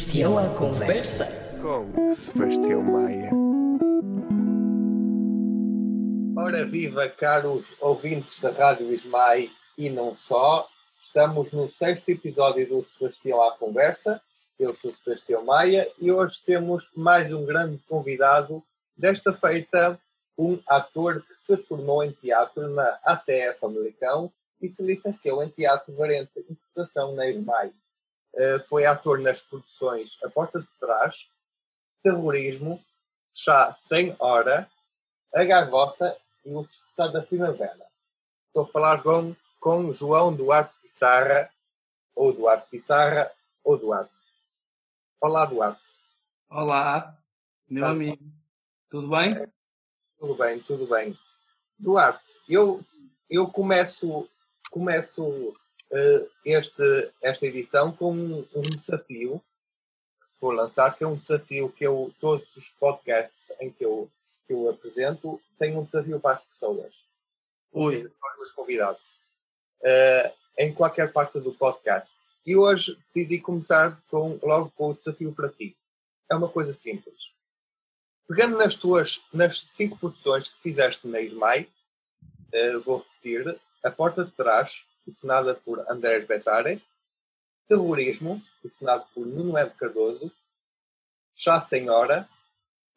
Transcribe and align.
Sebastião 0.00 0.38
à 0.38 0.48
conversa. 0.56 1.26
Com 1.60 2.10
Sebastião 2.10 2.82
Maia. 2.82 3.30
Ora 6.38 6.64
viva, 6.64 7.06
caros 7.06 7.66
ouvintes 7.78 8.40
da 8.40 8.50
Rádio 8.50 8.94
Ismai 8.94 9.50
e 9.76 9.90
não 9.90 10.16
só. 10.16 10.66
Estamos 11.02 11.52
no 11.52 11.68
sexto 11.68 12.08
episódio 12.08 12.66
do 12.66 12.82
Sebastião 12.82 13.42
à 13.42 13.52
Conversa. 13.58 14.22
Eu 14.58 14.74
sou 14.74 14.90
Sebastião 14.90 15.44
Maia 15.44 15.86
e 15.98 16.10
hoje 16.10 16.40
temos 16.46 16.88
mais 16.96 17.30
um 17.30 17.44
grande 17.44 17.76
convidado. 17.86 18.64
Desta 18.96 19.34
feita, 19.34 20.00
um 20.38 20.58
ator 20.66 21.20
que 21.20 21.34
se 21.34 21.58
formou 21.58 22.02
em 22.02 22.12
teatro 22.12 22.70
na 22.70 22.98
ACF 23.04 23.62
Americão 23.62 24.32
e 24.62 24.70
se 24.70 24.82
licenciou 24.82 25.42
em 25.42 25.50
teatro 25.50 25.94
variante 25.94 26.30
interpretação 26.38 27.14
na 27.14 27.28
ISMAI. 27.28 27.70
Uh, 28.34 28.64
foi 28.64 28.86
ator 28.86 29.18
nas 29.18 29.42
produções 29.42 30.16
A 30.22 30.30
Porta 30.30 30.60
de 30.60 30.68
Trás, 30.78 31.28
Terrorismo, 32.02 32.82
Chá 33.34 33.72
Sem 33.72 34.14
Hora, 34.18 34.70
A 35.34 35.44
Gaivota 35.44 36.16
e 36.44 36.54
O 36.54 36.62
Despertar 36.62 37.12
da 37.12 37.22
Primavera. 37.22 37.86
Estou 38.46 38.64
a 38.64 38.68
falar 38.68 39.02
com, 39.02 39.34
com 39.60 39.92
João 39.92 40.34
Duarte 40.34 40.74
Pissarra, 40.80 41.50
ou 42.14 42.32
Duarte 42.32 42.68
Pissarra, 42.68 43.30
ou 43.64 43.78
Duarte. 43.78 44.12
Olá, 45.20 45.44
Duarte. 45.44 45.82
Olá, 46.48 47.18
meu 47.68 47.84
tá 47.84 47.90
amigo. 47.90 48.24
Tudo 48.90 49.08
bem? 49.08 49.36
É, 49.36 49.48
tudo 50.18 50.34
bem, 50.34 50.60
tudo 50.60 50.86
bem. 50.86 51.18
Duarte, 51.78 52.24
eu, 52.48 52.84
eu 53.28 53.46
começo, 53.46 54.28
começo 54.70 55.54
este, 56.44 57.12
esta 57.22 57.46
edição 57.46 57.92
com 57.92 58.12
um, 58.12 58.46
um 58.54 58.62
desafio 58.62 59.42
que 60.20 60.36
vou 60.40 60.52
lançar, 60.52 60.96
que 60.96 61.04
é 61.04 61.06
um 61.06 61.16
desafio 61.16 61.70
que 61.70 61.84
eu, 61.84 62.14
todos 62.20 62.56
os 62.56 62.70
podcasts 62.70 63.50
em 63.60 63.70
que 63.70 63.84
eu, 63.84 64.10
que 64.46 64.52
eu 64.52 64.68
apresento, 64.70 65.40
tenho 65.58 65.80
um 65.80 65.84
desafio 65.84 66.20
para 66.20 66.36
as 66.36 66.44
pessoas. 66.44 66.94
Oi. 67.72 68.08
Para 68.20 68.42
os 68.42 68.52
convidados. 68.52 69.02
Uh, 69.80 70.32
em 70.58 70.72
qualquer 70.72 71.12
parte 71.12 71.38
do 71.40 71.54
podcast. 71.54 72.14
E 72.44 72.56
hoje 72.56 72.96
decidi 72.96 73.38
começar 73.38 74.00
com, 74.08 74.38
logo 74.42 74.70
com 74.70 74.88
o 74.90 74.94
desafio 74.94 75.32
para 75.32 75.48
ti. 75.48 75.76
É 76.30 76.34
uma 76.34 76.48
coisa 76.48 76.72
simples. 76.72 77.30
Pegando 78.28 78.56
nas 78.56 78.74
tuas 78.74 79.20
nas 79.32 79.60
cinco 79.60 79.98
produções 79.98 80.48
que 80.48 80.60
fizeste 80.60 81.04
no 81.04 81.12
mês 81.12 81.30
de 81.30 81.36
maio, 81.36 81.66
uh, 82.22 82.80
vou 82.82 82.98
repetir: 82.98 83.60
A 83.82 83.90
Porta 83.90 84.24
de 84.24 84.30
Trás, 84.32 84.84
ensinada 85.06 85.54
por 85.54 85.80
Andrés 85.90 86.26
Bessare, 86.26 86.82
Terrorismo, 87.66 88.42
ensinado 88.64 89.06
por 89.14 89.26
Nuno 89.26 89.56
M. 89.56 89.70
Cardoso, 89.78 90.32
Chá 91.34 91.60
Senhora, 91.60 92.28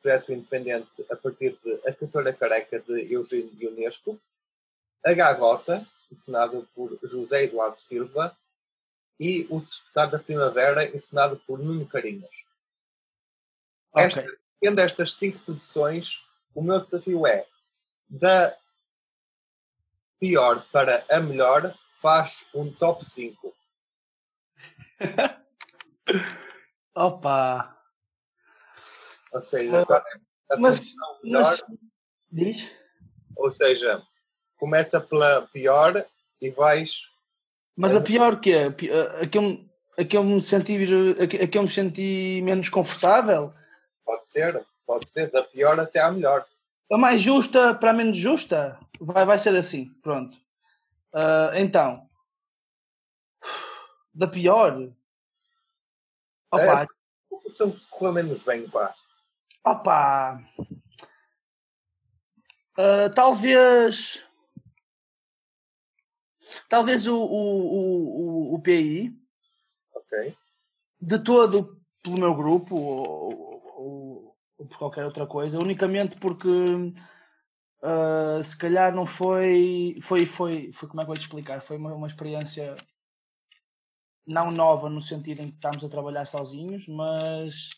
projeto 0.01 0.33
independente 0.33 1.05
a 1.09 1.15
partir 1.15 1.57
de 1.63 1.81
A 1.87 1.93
Cantora 1.93 2.33
Careca 2.33 2.79
de 2.79 3.13
Eugênio 3.13 3.53
Ionesco, 3.59 4.19
A 5.05 5.13
Gagota, 5.13 5.87
ensinado 6.11 6.67
por 6.75 6.99
José 7.03 7.45
Eduardo 7.45 7.79
Silva, 7.79 8.37
e 9.19 9.47
O 9.49 9.61
Despertar 9.61 10.09
da 10.11 10.19
Primavera, 10.19 10.85
ensinado 10.85 11.39
por 11.47 11.59
Nuno 11.59 11.87
Carinhas. 11.87 12.33
Okay. 13.91 14.05
Esta, 14.05 14.25
tendo 14.59 14.81
estas 14.81 15.13
cinco 15.13 15.39
produções, 15.39 16.19
o 16.53 16.61
meu 16.61 16.79
desafio 16.81 17.25
é 17.27 17.47
da 18.09 18.57
pior 20.19 20.65
para 20.71 21.05
a 21.09 21.19
melhor, 21.19 21.77
faz 22.03 22.45
um 22.53 22.69
top 22.73 23.03
5. 23.05 23.55
Opa! 26.93 27.81
Ou 29.31 29.41
seja, 29.41 29.83
uh, 29.83 29.93
a 30.51 30.57
mas, 30.57 30.93
melhor, 31.23 31.41
mas, 31.41 31.63
diz? 32.29 32.69
Ou 33.37 33.49
seja, 33.49 34.03
começa 34.57 34.99
pela 34.99 35.47
pior 35.47 36.05
e 36.41 36.51
vais 36.51 37.11
mas 37.75 37.95
a 37.95 38.01
pior 38.01 38.39
que 38.39 38.51
é? 38.51 38.65
A 38.67 38.73
que 39.27 39.37
eu, 39.37 39.65
a 39.97 40.05
que 40.05 40.15
eu 40.15 40.23
me 40.23 40.39
senti 40.41 40.77
a 41.19 41.47
que 41.47 41.57
eu 41.57 41.63
me 41.63 41.69
senti 41.69 42.39
menos 42.43 42.69
confortável? 42.69 43.51
Pode 44.05 44.27
ser, 44.27 44.63
pode 44.85 45.09
ser, 45.09 45.31
da 45.31 45.41
pior 45.41 45.79
até 45.79 45.99
à 45.99 46.11
melhor. 46.11 46.45
A 46.91 46.97
mais 46.97 47.19
justa 47.19 47.73
para 47.73 47.89
a 47.89 47.93
menos 47.93 48.17
justa? 48.17 48.77
Vai, 48.99 49.25
vai 49.25 49.39
ser 49.39 49.55
assim, 49.55 49.89
pronto. 50.03 50.37
Uh, 51.13 51.55
então, 51.55 52.07
da 54.13 54.27
pior. 54.27 54.91
Opa. 56.51 56.83
É, 56.83 56.87
o 57.29 57.39
que 57.39 57.89
correu 57.89 58.13
menos 58.13 58.43
bem, 58.43 58.69
pá. 58.69 58.93
Opa. 59.63 60.41
Uh, 62.77 63.13
talvez 63.13 64.23
Talvez 66.69 67.07
o, 67.07 67.15
o, 67.15 68.51
o, 68.51 68.55
o 68.55 68.59
PI. 68.59 69.15
Ok. 69.93 70.35
De 70.99 71.19
todo 71.19 71.79
pelo 72.01 72.19
meu 72.19 72.35
grupo 72.35 72.75
ou, 72.75 73.63
ou, 73.77 74.37
ou 74.57 74.67
por 74.67 74.77
qualquer 74.77 75.05
outra 75.05 75.25
coisa, 75.25 75.59
unicamente 75.59 76.17
porque 76.17 76.47
uh, 77.83 78.43
se 78.43 78.57
calhar 78.57 78.95
não 78.95 79.05
foi, 79.05 79.97
foi, 80.01 80.25
foi, 80.25 80.71
foi, 80.71 80.89
como 80.89 81.01
é 81.01 81.05
que 81.05 81.11
eu 81.11 81.13
vou 81.13 81.17
te 81.17 81.21
explicar? 81.21 81.61
Foi 81.61 81.77
uma, 81.77 81.93
uma 81.93 82.07
experiência 82.07 82.75
não 84.25 84.51
nova 84.51 84.89
no 84.89 85.01
sentido 85.01 85.41
em 85.41 85.49
que 85.49 85.55
estamos 85.55 85.83
a 85.83 85.89
trabalhar 85.89 86.25
sozinhos, 86.25 86.87
mas 86.87 87.69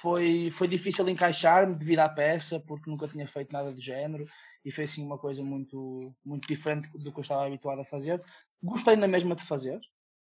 foi, 0.00 0.50
foi 0.50 0.68
difícil 0.68 1.08
encaixar-me 1.08 1.74
devido 1.74 2.00
à 2.00 2.08
peça, 2.08 2.60
porque 2.60 2.88
nunca 2.88 3.08
tinha 3.08 3.26
feito 3.26 3.52
nada 3.52 3.72
do 3.72 3.80
género 3.80 4.24
e 4.64 4.70
foi 4.70 4.84
assim 4.84 5.04
uma 5.04 5.18
coisa 5.18 5.42
muito, 5.42 6.14
muito 6.24 6.46
diferente 6.46 6.88
do 6.96 7.12
que 7.12 7.18
eu 7.18 7.22
estava 7.22 7.46
habituado 7.46 7.80
a 7.80 7.84
fazer. 7.84 8.22
Gostei 8.62 8.96
na 8.96 9.08
mesma 9.08 9.34
de 9.34 9.44
fazer, 9.44 9.80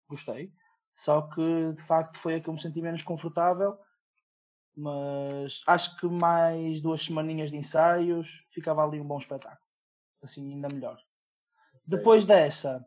gostei, 0.08 0.50
só 0.94 1.22
que 1.22 1.72
de 1.74 1.82
facto 1.82 2.18
foi 2.18 2.36
a 2.36 2.40
que 2.40 2.48
eu 2.48 2.54
me 2.54 2.60
senti 2.60 2.80
menos 2.80 3.02
confortável, 3.02 3.78
mas 4.76 5.62
acho 5.66 5.96
que 5.96 6.06
mais 6.06 6.80
duas 6.80 7.02
semaninhas 7.02 7.50
de 7.50 7.56
ensaios 7.56 8.44
ficava 8.50 8.84
ali 8.84 9.00
um 9.00 9.06
bom 9.06 9.18
espetáculo, 9.18 9.68
assim 10.22 10.52
ainda 10.52 10.68
melhor. 10.68 11.00
Depois 11.86 12.26
dessa, 12.26 12.84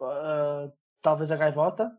uh, 0.00 0.72
talvez 1.02 1.30
a 1.30 1.36
gaivota, 1.36 1.96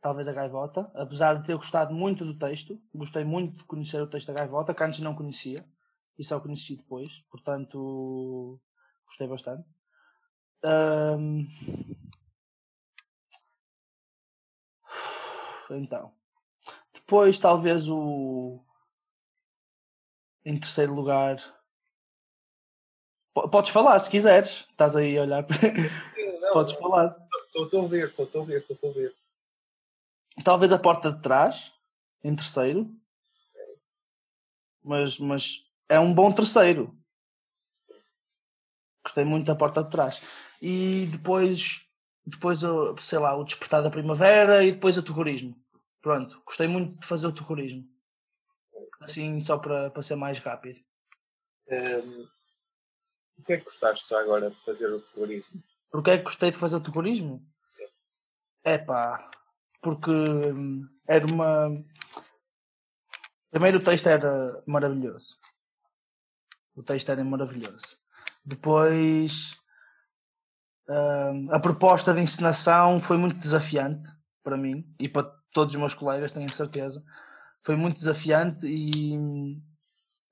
talvez 0.00 0.28
a 0.28 0.32
gaivota, 0.32 0.90
apesar 0.94 1.38
de 1.38 1.46
ter 1.46 1.56
gostado 1.56 1.94
muito 1.94 2.24
do 2.24 2.38
texto, 2.38 2.78
gostei 2.94 3.24
muito 3.24 3.58
de 3.58 3.64
conhecer 3.64 4.02
o 4.02 4.06
texto 4.06 4.26
da 4.26 4.40
gaivota, 4.40 4.74
que 4.74 4.82
antes 4.82 5.00
não 5.00 5.14
conhecia 5.14 5.64
e 6.18 6.24
só 6.24 6.38
conheci 6.38 6.76
depois, 6.76 7.20
portanto 7.30 8.60
gostei 9.06 9.26
bastante. 9.26 9.66
Um... 10.64 11.46
Então, 15.70 16.12
depois 17.06 17.38
talvez 17.38 17.88
o 17.88 18.60
em 20.44 20.58
terceiro 20.58 20.94
lugar. 20.94 21.36
Podes 23.32 23.70
falar 23.70 23.98
se 23.98 24.10
quiseres, 24.10 24.66
estás 24.70 24.94
aí 24.94 25.18
a 25.18 25.22
olhar. 25.22 25.46
Não, 26.40 26.52
Podes 26.52 26.74
falar. 26.74 27.16
Estou 27.54 27.80
a 27.80 27.82
ouvir, 27.82 28.08
estou 28.08 28.28
a 28.32 28.38
ouvir, 28.38 28.58
estou 28.58 28.78
a 28.82 28.86
ouvir. 28.86 29.14
Talvez 30.44 30.72
a 30.72 30.78
porta 30.78 31.12
de 31.12 31.20
trás, 31.20 31.72
em 32.22 32.34
terceiro. 32.34 32.90
Mas, 34.82 35.18
mas 35.18 35.64
é 35.88 35.98
um 35.98 36.12
bom 36.12 36.32
terceiro. 36.32 36.96
Gostei 39.04 39.24
muito 39.24 39.46
da 39.46 39.56
porta 39.56 39.82
de 39.82 39.90
trás. 39.90 40.22
E 40.60 41.06
depois, 41.06 41.86
depois 42.24 42.60
sei 43.00 43.18
lá, 43.18 43.36
o 43.36 43.44
Despertar 43.44 43.82
da 43.82 43.90
Primavera 43.90 44.64
e 44.64 44.72
depois 44.72 44.96
o 44.96 45.02
terrorismo. 45.02 45.63
Pronto, 46.04 46.42
gostei 46.44 46.68
muito 46.68 47.00
de 47.00 47.06
fazer 47.06 47.26
o 47.26 47.32
terrorismo. 47.32 47.88
Assim, 49.00 49.40
só 49.40 49.56
para, 49.56 49.88
para 49.88 50.02
ser 50.02 50.16
mais 50.16 50.38
rápido. 50.38 50.78
Um, 51.66 52.28
o 53.38 53.42
que 53.42 53.54
é 53.54 53.56
que 53.56 53.64
gostaste 53.64 54.04
só 54.04 54.18
agora 54.18 54.50
de 54.50 54.64
fazer 54.66 54.86
o 54.92 55.00
terrorismo? 55.00 55.64
Porquê 55.90 56.10
é 56.10 56.18
que 56.18 56.24
gostei 56.24 56.50
de 56.50 56.58
fazer 56.58 56.76
o 56.76 56.82
terrorismo? 56.82 57.42
É 58.62 58.76
pá, 58.76 59.30
porque 59.80 60.10
hum, 60.10 60.86
era 61.08 61.26
uma. 61.26 61.70
Primeiro 63.50 63.78
o 63.78 63.82
texto 63.82 64.06
era 64.06 64.62
maravilhoso. 64.66 65.38
O 66.76 66.82
texto 66.82 67.08
era 67.08 67.24
maravilhoso. 67.24 67.96
Depois, 68.44 69.52
uh, 70.86 71.50
a 71.50 71.58
proposta 71.58 72.12
de 72.12 72.20
encenação 72.20 73.00
foi 73.00 73.16
muito 73.16 73.38
desafiante 73.38 74.06
para 74.42 74.58
mim 74.58 74.94
e 75.00 75.08
para 75.08 75.42
todos 75.54 75.72
os 75.72 75.80
meus 75.80 75.94
colegas, 75.94 76.32
tenho 76.32 76.52
certeza. 76.52 77.02
Foi 77.62 77.76
muito 77.76 77.96
desafiante 77.96 78.66
e, 78.66 79.14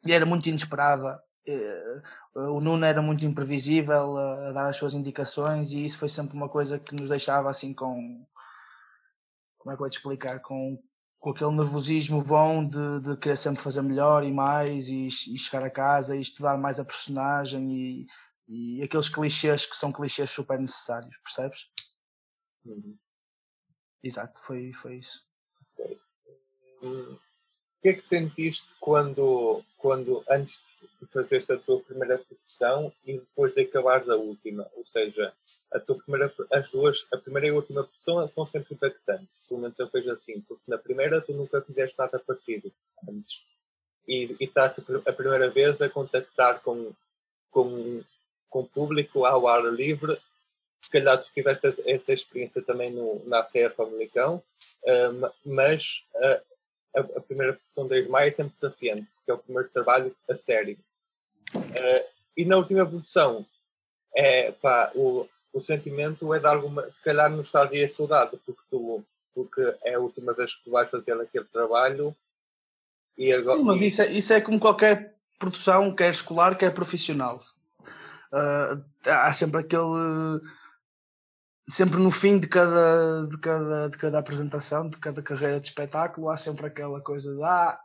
e 0.05 0.13
era 0.13 0.27
muito 0.27 0.47
inesperada. 0.49 1.23
Eh, 1.47 2.03
o 2.35 2.61
Nuno 2.61 2.85
era 2.85 3.01
muito 3.01 3.25
imprevisível 3.25 4.19
a, 4.19 4.53
dar 4.53 4.69
as 4.69 4.77
suas 4.77 4.95
indicações 4.95 5.73
e 5.73 5.85
isso 5.85 5.99
foi 5.99 6.09
sempre 6.09 6.37
uma 6.37 6.49
coisa 6.49 6.79
que 6.79 6.95
nos 6.95 7.09
deixava 7.09 7.49
assim 7.49 7.73
com 7.73 8.27
como 9.59 9.73
é 9.73 9.77
que 9.77 9.83
eu 9.83 9.85
vou 9.85 9.91
te 9.91 9.97
explicar? 9.99 10.41
Com, 10.41 10.83
com 11.21 11.31
aquele 11.31 11.53
nervosismo 11.53 12.21
bom 12.23 12.67
de, 12.69 13.01
de 13.01 13.17
querer 13.17 13.37
sempre 13.37 13.63
fazer 13.63 13.81
melhor 13.81 14.25
e 14.25 14.33
mais 14.33 14.89
e, 14.89 15.07
e 15.07 15.39
chegar 15.39 15.65
a 15.65 15.71
casa 15.71 16.17
e 16.17 16.21
estudar 16.21 16.59
mais 16.59 16.81
a 16.81 16.85
personagem 16.85 17.73
e, 17.73 18.07
e 18.49 18.83
aqueles 18.83 19.09
clichês 19.09 19.65
que 19.65 19.77
são 19.77 19.93
clichês 19.93 20.31
super 20.31 20.59
necessários, 20.59 21.17
percebes? 21.23 21.61
Uhum. 22.65 22.97
Exato, 24.02 24.40
foi, 24.43 24.72
foi 24.72 24.96
isso. 24.96 25.25
Hum, 26.82 27.14
O 27.14 27.82
que 27.82 27.88
é 27.88 27.94
que 27.94 28.00
sentiste 28.00 28.75
quando, 28.81 29.64
quando 29.78 30.25
antes 30.28 30.60
de 31.00 31.06
fazeres 31.08 31.50
a 31.50 31.58
tua 31.58 31.81
primeira 31.81 32.19
produção 32.19 32.93
e 33.04 33.19
depois 33.19 33.54
de 33.54 33.62
acabares 33.62 34.08
a 34.08 34.16
última? 34.16 34.69
Ou 34.75 34.87
seja, 34.87 35.32
a 35.72 35.81
tua 35.81 35.99
primeira, 35.99 36.32
as 36.52 36.70
duas, 36.70 37.06
a 37.12 37.16
primeira 37.16 37.49
e 37.49 37.50
a 37.50 37.54
última 37.54 37.84
produção 37.84 38.26
são 38.28 38.46
sempre 38.46 38.75
impactantes. 38.75 39.28
Pelo 39.49 39.60
menos 39.60 39.78
eu 39.78 39.88
vejo 39.88 40.10
assim, 40.10 40.40
porque 40.43 40.62
na 40.69 40.78
primeira 40.78 41.20
tu 41.20 41.32
nunca 41.32 41.60
fizeste 41.62 41.96
nada 41.99 42.19
parecido 42.19 42.72
antes. 43.08 43.44
E, 44.06 44.37
e 44.40 44.44
estás 44.44 44.78
a 45.06 45.12
primeira 45.12 45.49
vez 45.50 45.81
a 45.81 45.88
contactar 45.88 46.60
com, 46.62 46.93
com, 47.50 48.02
com 48.49 48.60
o 48.60 48.69
público 48.69 49.25
ao 49.25 49.46
ar 49.46 49.62
livre. 49.72 50.20
Se 50.82 50.90
calhar 50.90 51.23
tu 51.23 51.31
tiveste 51.32 51.67
essa 51.87 52.12
experiência 52.12 52.61
também 52.62 52.90
no, 52.90 53.23
na 53.26 53.40
ACE 53.40 53.69
Famalicão, 53.70 54.43
ma- 55.20 55.32
mas 55.46 56.05
a, 56.94 57.00
a 57.00 57.20
primeira 57.20 57.55
produção 57.55 57.88
da 57.88 57.99
Ismael 57.99 58.29
é 58.29 58.32
sempre 58.32 58.55
desafiante, 58.61 59.08
porque 59.14 59.31
é 59.31 59.34
o 59.34 59.38
primeiro 59.38 59.69
trabalho 59.70 60.17
a 60.29 60.37
sério. 60.37 60.76
Eh, 61.75 62.06
e 62.37 62.44
na 62.44 62.56
última 62.56 62.84
produção, 62.87 63.46
é, 64.14 64.52
pá, 64.52 64.90
o, 64.94 65.26
o 65.52 65.61
sentimento 65.61 66.32
é 66.34 66.38
de 66.38 66.46
alguma, 66.46 66.90
se 66.90 67.00
calhar, 67.00 67.31
nostalgia 67.31 67.85
e 67.85 67.88
saudade, 67.88 68.37
porque, 68.44 68.61
tu, 68.70 69.05
porque 69.35 69.75
é 69.85 69.94
a 69.94 70.00
última 70.00 70.35
vez 70.35 70.55
que 70.55 70.64
tu 70.64 70.70
vais 70.73 70.90
fazer 70.90 71.12
aquele 71.20 71.44
trabalho 71.46 72.14
e 73.17 73.32
agora. 73.32 73.58
Sim, 73.58 73.64
mas 73.64 73.81
e- 73.81 73.87
isso 73.87 74.02
é, 74.02 74.12
isso 74.12 74.32
é 74.32 74.40
como 74.40 74.58
qualquer 74.58 75.14
produção, 75.38 75.94
quer 75.94 76.11
escolar, 76.11 76.56
quer 76.58 76.75
profissional. 76.75 77.40
Ah, 78.32 78.78
há 79.06 79.32
sempre 79.32 79.61
aquele. 79.61 80.40
Sempre 81.73 81.99
no 81.99 82.11
fim 82.11 82.39
de 82.39 82.47
cada, 82.47 83.27
de, 83.27 83.39
cada, 83.39 83.89
de 83.89 83.97
cada 83.97 84.19
apresentação, 84.19 84.91
de 84.91 84.99
cada 84.99 85.23
carreira 85.23 85.59
de 85.59 85.69
espetáculo, 85.69 86.29
há 86.29 86.37
sempre 86.37 86.67
aquela 86.67 87.01
coisa 87.01 87.35
de 87.35 87.43
ah, 87.43 87.79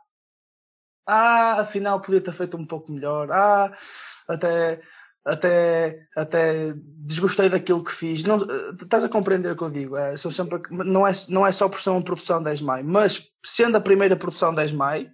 ah, 1.06 1.60
afinal 1.62 1.98
podia 1.98 2.20
ter 2.20 2.34
feito 2.34 2.54
um 2.58 2.66
pouco 2.66 2.92
melhor, 2.92 3.32
ah, 3.32 3.74
até, 4.28 4.82
até, 5.24 6.06
até 6.14 6.74
desgostei 6.76 7.48
daquilo 7.48 7.82
que 7.82 7.90
fiz. 7.90 8.24
Não, 8.24 8.36
estás 8.74 9.04
a 9.04 9.08
compreender 9.08 9.52
o 9.52 9.56
que 9.56 9.62
eu 9.62 9.70
digo? 9.70 9.96
É, 9.96 10.14
são 10.18 10.30
sempre, 10.30 10.60
não, 10.70 11.06
é, 11.06 11.12
não 11.30 11.46
é 11.46 11.50
só 11.50 11.66
por 11.66 11.80
ser 11.80 11.88
uma 11.88 12.04
produção 12.04 12.42
10 12.42 12.60
Maio, 12.60 12.84
mas 12.84 13.26
sendo 13.42 13.78
a 13.78 13.80
primeira 13.80 14.14
produção 14.16 14.54
10 14.54 14.70
Maio, 14.72 15.10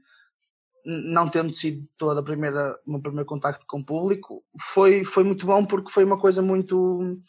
não 0.85 1.29
tendo 1.29 1.55
sido 1.55 1.79
toda 1.97 2.19
a 2.19 2.25
primeira, 2.25 2.77
o 2.85 2.91
meu 2.91 3.01
primeiro 3.01 3.27
contacto 3.27 3.65
com 3.69 3.79
o 3.79 3.87
público, 3.87 4.43
foi, 4.61 5.05
foi 5.05 5.23
muito 5.23 5.47
bom 5.47 5.65
porque 5.65 5.93
foi 5.93 6.03
uma 6.03 6.19
coisa 6.19 6.43
muito. 6.43 7.23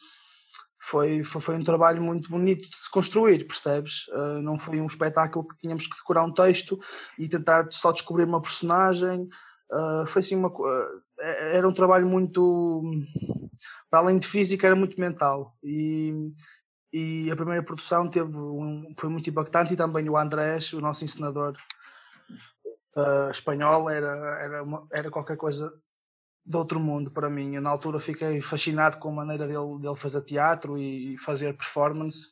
Foi, 0.88 1.24
foi, 1.24 1.42
foi 1.42 1.56
um 1.56 1.64
trabalho 1.64 2.02
muito 2.02 2.30
bonito 2.30 2.70
de 2.70 2.78
se 2.78 2.90
construir, 2.92 3.48
percebes? 3.48 4.08
Uh, 4.10 4.42
não 4.42 4.58
foi 4.58 4.80
um 4.80 4.86
espetáculo 4.86 5.48
que 5.48 5.58
tínhamos 5.58 5.88
que 5.88 5.96
decorar 5.98 6.24
um 6.24 6.34
texto 6.34 6.80
e 7.18 7.28
tentar 7.28 7.68
só 7.72 7.92
descobrir 7.92 8.26
uma 8.26 8.42
personagem. 8.42 9.28
Uh, 9.72 10.06
foi 10.06 10.20
assim 10.20 10.36
uma 10.36 10.50
uh, 10.50 11.02
era 11.20 11.68
um 11.68 11.74
trabalho 11.74 12.06
muito 12.08 12.84
para 13.90 14.00
além 14.00 14.20
de 14.20 14.28
físico 14.28 14.64
era 14.64 14.76
muito 14.76 15.00
mental 15.00 15.56
e, 15.64 16.14
e 16.94 17.32
a 17.32 17.36
primeira 17.36 17.64
produção 17.64 18.08
teve 18.08 18.38
um, 18.38 18.94
foi 19.00 19.10
muito 19.10 19.28
impactante 19.28 19.74
e 19.74 19.78
também 19.78 20.08
o 20.08 20.16
Andrés, 20.16 20.72
o 20.74 20.82
nosso 20.82 21.04
encenador 21.04 21.56
uh, 22.96 23.32
espanhol 23.32 23.90
era, 23.90 24.40
era, 24.40 24.64
uma- 24.64 24.86
era 24.92 25.10
qualquer 25.10 25.38
coisa 25.38 25.74
de 26.46 26.58
outro 26.58 26.80
mundo 26.80 27.10
para 27.10 27.30
mim. 27.30 27.56
Eu, 27.56 27.62
na 27.62 27.70
altura 27.70 28.00
fiquei 28.00 28.40
fascinado 28.42 28.98
com 28.98 29.10
a 29.10 29.14
maneira 29.14 29.48
dele, 29.48 29.80
dele 29.80 29.96
fazer 29.96 30.22
teatro 30.22 30.78
e 30.78 31.18
fazer 31.18 31.58
performance. 31.58 32.28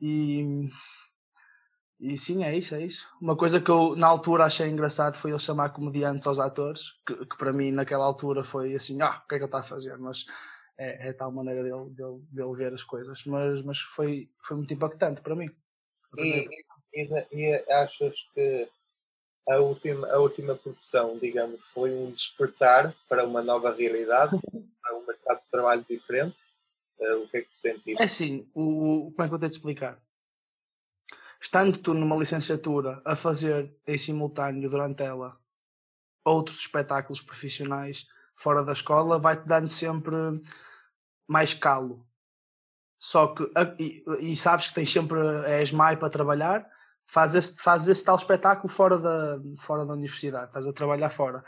E, 0.00 0.68
e 1.98 2.16
sim, 2.16 2.44
é 2.44 2.56
isso, 2.56 2.74
é 2.74 2.84
isso. 2.84 3.08
Uma 3.20 3.36
coisa 3.36 3.60
que 3.60 3.70
eu 3.70 3.96
na 3.96 4.06
altura 4.06 4.44
achei 4.44 4.68
engraçado 4.68 5.14
foi 5.14 5.32
ele 5.32 5.38
chamar 5.38 5.70
comediantes 5.70 6.26
aos 6.26 6.38
atores, 6.38 6.92
que, 7.06 7.14
que 7.26 7.36
para 7.36 7.52
mim 7.52 7.72
naquela 7.72 8.04
altura 8.04 8.44
foi 8.44 8.74
assim, 8.74 9.00
ah, 9.02 9.20
o 9.24 9.28
que 9.28 9.34
é 9.34 9.38
que 9.38 9.44
ele 9.44 9.44
está 9.46 9.58
a 9.58 9.64
fazer? 9.64 9.98
Mas 9.98 10.24
é, 10.78 11.08
é 11.08 11.12
tal 11.12 11.32
maneira 11.32 11.62
dele, 11.62 11.90
dele, 11.90 12.20
dele 12.30 12.54
ver 12.54 12.72
as 12.72 12.84
coisas. 12.84 13.24
Mas, 13.24 13.62
mas 13.62 13.80
foi, 13.80 14.30
foi 14.38 14.56
muito 14.56 14.72
impactante 14.72 15.20
para 15.20 15.34
mim. 15.34 15.50
E, 16.18 16.48
e, 16.94 17.26
e 17.32 17.72
achas 17.72 18.14
que 18.34 18.68
a 19.48 19.58
última, 19.58 20.06
a 20.08 20.18
última 20.18 20.54
produção, 20.54 21.18
digamos, 21.18 21.60
foi 21.66 21.90
um 21.90 22.10
despertar 22.10 22.94
para 23.08 23.24
uma 23.24 23.42
nova 23.42 23.72
realidade, 23.72 24.38
para 24.82 24.96
um 24.96 25.06
mercado 25.06 25.40
de 25.40 25.50
trabalho 25.50 25.84
diferente? 25.88 26.36
Eh, 27.00 27.14
o 27.14 27.28
que 27.28 27.38
é 27.38 27.40
que 27.42 27.48
tu 27.48 27.58
sentiste? 27.58 28.00
É 28.00 28.04
assim, 28.04 28.48
o, 28.54 29.12
como 29.14 29.24
é 29.24 29.28
que 29.28 29.34
eu 29.34 29.38
tenho 29.38 29.50
de 29.50 29.56
explicar? 29.56 29.98
Estando 31.40 31.76
tu 31.76 31.92
numa 31.92 32.16
licenciatura 32.16 33.02
a 33.04 33.16
fazer 33.16 33.74
em 33.86 33.98
simultâneo 33.98 34.70
durante 34.70 35.02
ela 35.02 35.36
outros 36.24 36.58
espetáculos 36.58 37.20
profissionais 37.20 38.06
fora 38.36 38.62
da 38.64 38.72
escola, 38.72 39.18
vai-te 39.18 39.46
dando 39.46 39.68
sempre 39.68 40.14
mais 41.26 41.52
calo. 41.52 42.06
Só 42.98 43.34
que, 43.34 43.50
e, 43.80 44.04
e 44.20 44.36
sabes 44.36 44.68
que 44.68 44.74
tens 44.74 44.92
sempre 44.92 45.18
a 45.20 45.60
ESMAI 45.60 45.96
para 45.96 46.10
trabalhar, 46.10 46.70
faz 47.06 47.34
esse, 47.34 47.54
faz 47.56 47.88
esse 47.88 48.02
tal 48.02 48.16
espetáculo 48.16 48.72
fora 48.72 48.98
da, 48.98 49.38
fora 49.58 49.84
da 49.84 49.92
universidade, 49.92 50.46
estás 50.46 50.66
a 50.66 50.72
trabalhar 50.72 51.10
fora. 51.10 51.44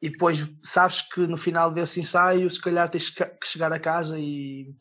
E 0.00 0.08
depois 0.08 0.48
sabes 0.62 1.02
que 1.02 1.26
no 1.26 1.36
final 1.36 1.72
desse 1.72 2.00
ensaio, 2.00 2.48
se 2.48 2.60
calhar 2.60 2.88
tens 2.88 3.10
que 3.10 3.26
chegar 3.44 3.72
a 3.72 3.80
casa 3.80 4.18
e, 4.18 4.72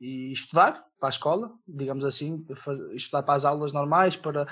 e 0.00 0.32
estudar 0.32 0.84
para 0.98 1.08
a 1.08 1.10
escola, 1.10 1.50
digamos 1.66 2.04
assim, 2.04 2.44
estudar 2.92 3.22
para 3.22 3.34
as 3.34 3.44
aulas 3.44 3.72
normais, 3.72 4.14
para 4.14 4.46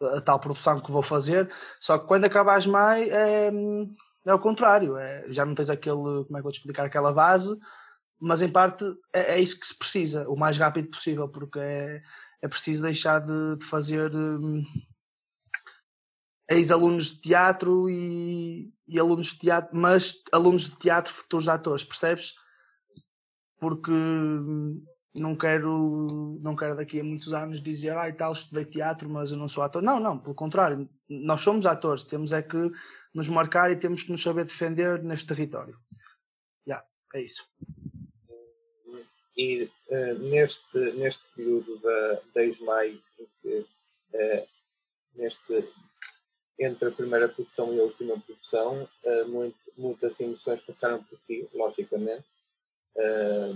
a 0.00 0.20
tal 0.20 0.38
produção 0.38 0.80
que 0.80 0.92
vou 0.92 1.02
fazer. 1.02 1.50
Só 1.80 1.98
que 1.98 2.06
quando 2.06 2.24
acabas 2.26 2.66
mais 2.66 3.08
é, 3.08 3.50
é 4.26 4.34
o 4.34 4.38
contrário, 4.38 4.96
é, 4.96 5.24
já 5.28 5.44
não 5.46 5.54
tens 5.54 5.70
aquele, 5.70 5.96
como 5.96 6.36
é 6.36 6.38
que 6.38 6.42
vou 6.42 6.52
te 6.52 6.58
explicar, 6.58 6.84
aquela 6.84 7.12
base, 7.12 7.56
mas 8.18 8.42
em 8.42 8.48
parte 8.48 8.84
é, 9.12 9.34
é 9.34 9.40
isso 9.40 9.58
que 9.58 9.66
se 9.66 9.78
precisa, 9.78 10.28
o 10.28 10.36
mais 10.36 10.58
rápido 10.58 10.90
possível, 10.90 11.28
porque 11.28 11.58
é, 11.58 12.02
é 12.42 12.48
preciso 12.48 12.82
deixar 12.82 13.20
de, 13.20 13.56
de 13.56 13.64
fazer 13.64 14.14
hum, 14.14 14.64
ex-alunos 16.48 17.14
de 17.14 17.20
teatro 17.20 17.90
e, 17.90 18.72
e 18.86 18.98
alunos 18.98 19.28
de 19.28 19.38
teatro, 19.38 19.76
mas 19.76 20.14
alunos 20.32 20.70
de 20.70 20.76
teatro 20.76 21.12
futuros 21.12 21.48
atores, 21.48 21.84
percebes? 21.84 22.34
Porque 23.58 23.90
hum, 23.90 24.84
não 25.14 25.34
quero, 25.34 26.38
não 26.42 26.54
quero 26.54 26.76
daqui 26.76 27.00
a 27.00 27.04
muitos 27.04 27.32
anos 27.32 27.62
dizer, 27.62 27.96
ah, 27.96 28.08
e 28.08 28.12
tal, 28.12 28.32
estudei 28.32 28.64
teatro, 28.64 29.08
mas 29.08 29.32
eu 29.32 29.38
não 29.38 29.48
sou 29.48 29.62
ator. 29.62 29.82
Não, 29.82 29.98
não, 29.98 30.18
pelo 30.18 30.34
contrário, 30.34 30.88
nós 31.08 31.40
somos 31.40 31.66
atores, 31.66 32.04
temos 32.04 32.32
é 32.32 32.42
que 32.42 32.70
nos 33.14 33.28
marcar 33.28 33.70
e 33.70 33.76
temos 33.76 34.02
que 34.02 34.10
nos 34.10 34.22
saber 34.22 34.44
defender 34.44 35.02
neste 35.02 35.26
território. 35.26 35.78
Já, 36.66 36.84
é 37.14 37.22
isso. 37.22 37.48
E 39.36 39.70
eh, 39.90 40.14
neste, 40.14 40.78
neste 40.92 41.22
período 41.34 41.78
da, 41.78 42.20
da 42.34 42.44
Ismael, 42.44 42.98
em 43.18 43.28
que, 43.42 43.66
eh, 44.14 44.46
neste, 45.14 45.68
entre 46.58 46.88
a 46.88 46.92
primeira 46.92 47.28
produção 47.28 47.72
e 47.74 47.78
a 47.80 47.82
última 47.84 48.18
produção, 48.20 48.88
eh, 49.04 49.24
muito- 49.24 49.58
muitas 49.76 50.18
emoções 50.20 50.60
passaram 50.62 51.02
por 51.04 51.18
ti, 51.26 51.46
logicamente. 51.52 52.24
Eh, 52.96 53.52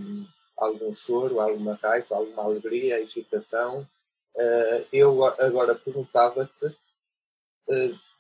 algum 0.57 0.95
choro, 0.95 1.41
alguma 1.41 1.75
raiva, 1.83 2.15
alguma 2.17 2.45
alegria, 2.45 3.01
excitação. 3.01 3.89
Eu 4.93 5.25
agora 5.25 5.75
perguntava-te 5.75 6.77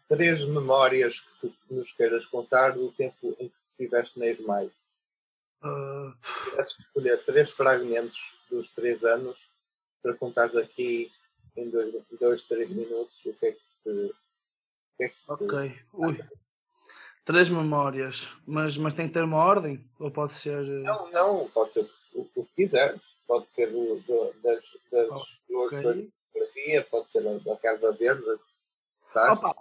três 0.08 0.44
memórias 0.44 1.20
que 1.20 1.48
tu 1.48 1.54
nos 1.70 1.92
queiras 1.92 2.26
contar 2.26 2.70
do 2.70 2.90
tempo 2.92 3.36
em 3.38 3.48
que 3.48 3.54
estiveste 3.72 4.18
na 4.18 4.26
Tivesses 5.62 6.72
que 6.74 6.82
escolher 6.82 7.24
três 7.24 7.50
fragmentos 7.50 8.18
dos 8.50 8.68
três 8.70 9.04
anos 9.04 9.48
para 10.02 10.14
contares 10.14 10.56
aqui 10.56 11.10
em 11.56 11.68
dois, 11.68 11.94
dois 12.18 12.42
três 12.44 12.70
minutos 12.70 13.14
o 13.26 13.32
que 13.34 13.46
é 13.46 13.52
que 13.52 13.60
te, 13.84 13.90
o 13.90 14.14
que 14.96 15.04
é 15.04 15.08
que 15.08 15.14
te- 15.14 15.20
ok. 15.28 15.78
Ui. 15.94 16.18
Três 17.24 17.48
memórias, 17.50 18.28
mas, 18.46 18.76
mas 18.78 18.94
tem 18.94 19.06
que 19.06 19.14
ter 19.14 19.22
uma 19.22 19.36
ordem? 19.36 19.84
Ou 19.98 20.10
pode 20.10 20.32
ser. 20.32 20.64
eh, 20.64 20.82
Não, 20.82 21.10
não, 21.10 21.50
pode 21.50 21.72
ser 21.72 21.88
o, 22.14 22.22
o 22.34 22.44
que 22.46 22.54
quiseres. 22.56 23.00
Pode 23.26 23.48
ser 23.50 23.70
do, 23.70 24.00
do, 24.00 24.32
das, 24.42 24.64
das 24.90 25.10
Ok. 25.10 25.28
flores 25.46 25.82
da 25.82 26.10
fotografia, 26.32 26.86
pode 26.90 27.10
ser 27.10 27.22
da 27.40 27.56
Casa 27.56 27.92
Verde. 27.92 28.24
Opa, 29.14 29.54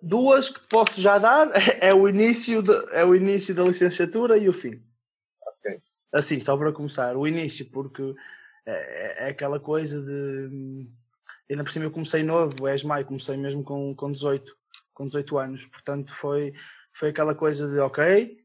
duas 0.00 0.48
que 0.48 0.60
te 0.60 0.66
posso 0.68 1.00
já 1.00 1.18
dar 1.18 1.50
é 1.82 1.92
o 1.92 2.08
início 2.08 2.62
de, 2.62 2.72
é 2.92 3.04
o 3.04 3.14
início 3.14 3.54
da 3.54 3.64
licenciatura 3.64 4.38
e 4.38 4.48
o 4.48 4.52
fim. 4.52 4.82
Assim, 6.12 6.38
só 6.40 6.56
para 6.56 6.72
começar, 6.72 7.16
o 7.16 7.26
início, 7.26 7.64
porque 7.70 8.14
é, 8.66 9.26
é 9.26 9.28
aquela 9.30 9.58
coisa 9.58 10.00
de. 10.02 10.86
Ainda 11.50 11.64
por 11.64 11.72
cima 11.72 11.86
eu 11.86 11.90
comecei 11.90 12.22
novo, 12.22 12.66
és 12.66 12.84
maio, 12.84 13.06
comecei 13.06 13.36
mesmo 13.36 13.64
com, 13.64 13.94
com 13.94 14.12
18, 14.12 14.56
com 14.94 15.06
18 15.06 15.38
anos, 15.38 15.66
portanto 15.66 16.12
foi, 16.14 16.54
foi 16.92 17.10
aquela 17.10 17.34
coisa 17.34 17.68
de 17.68 17.78
ok, 17.78 18.38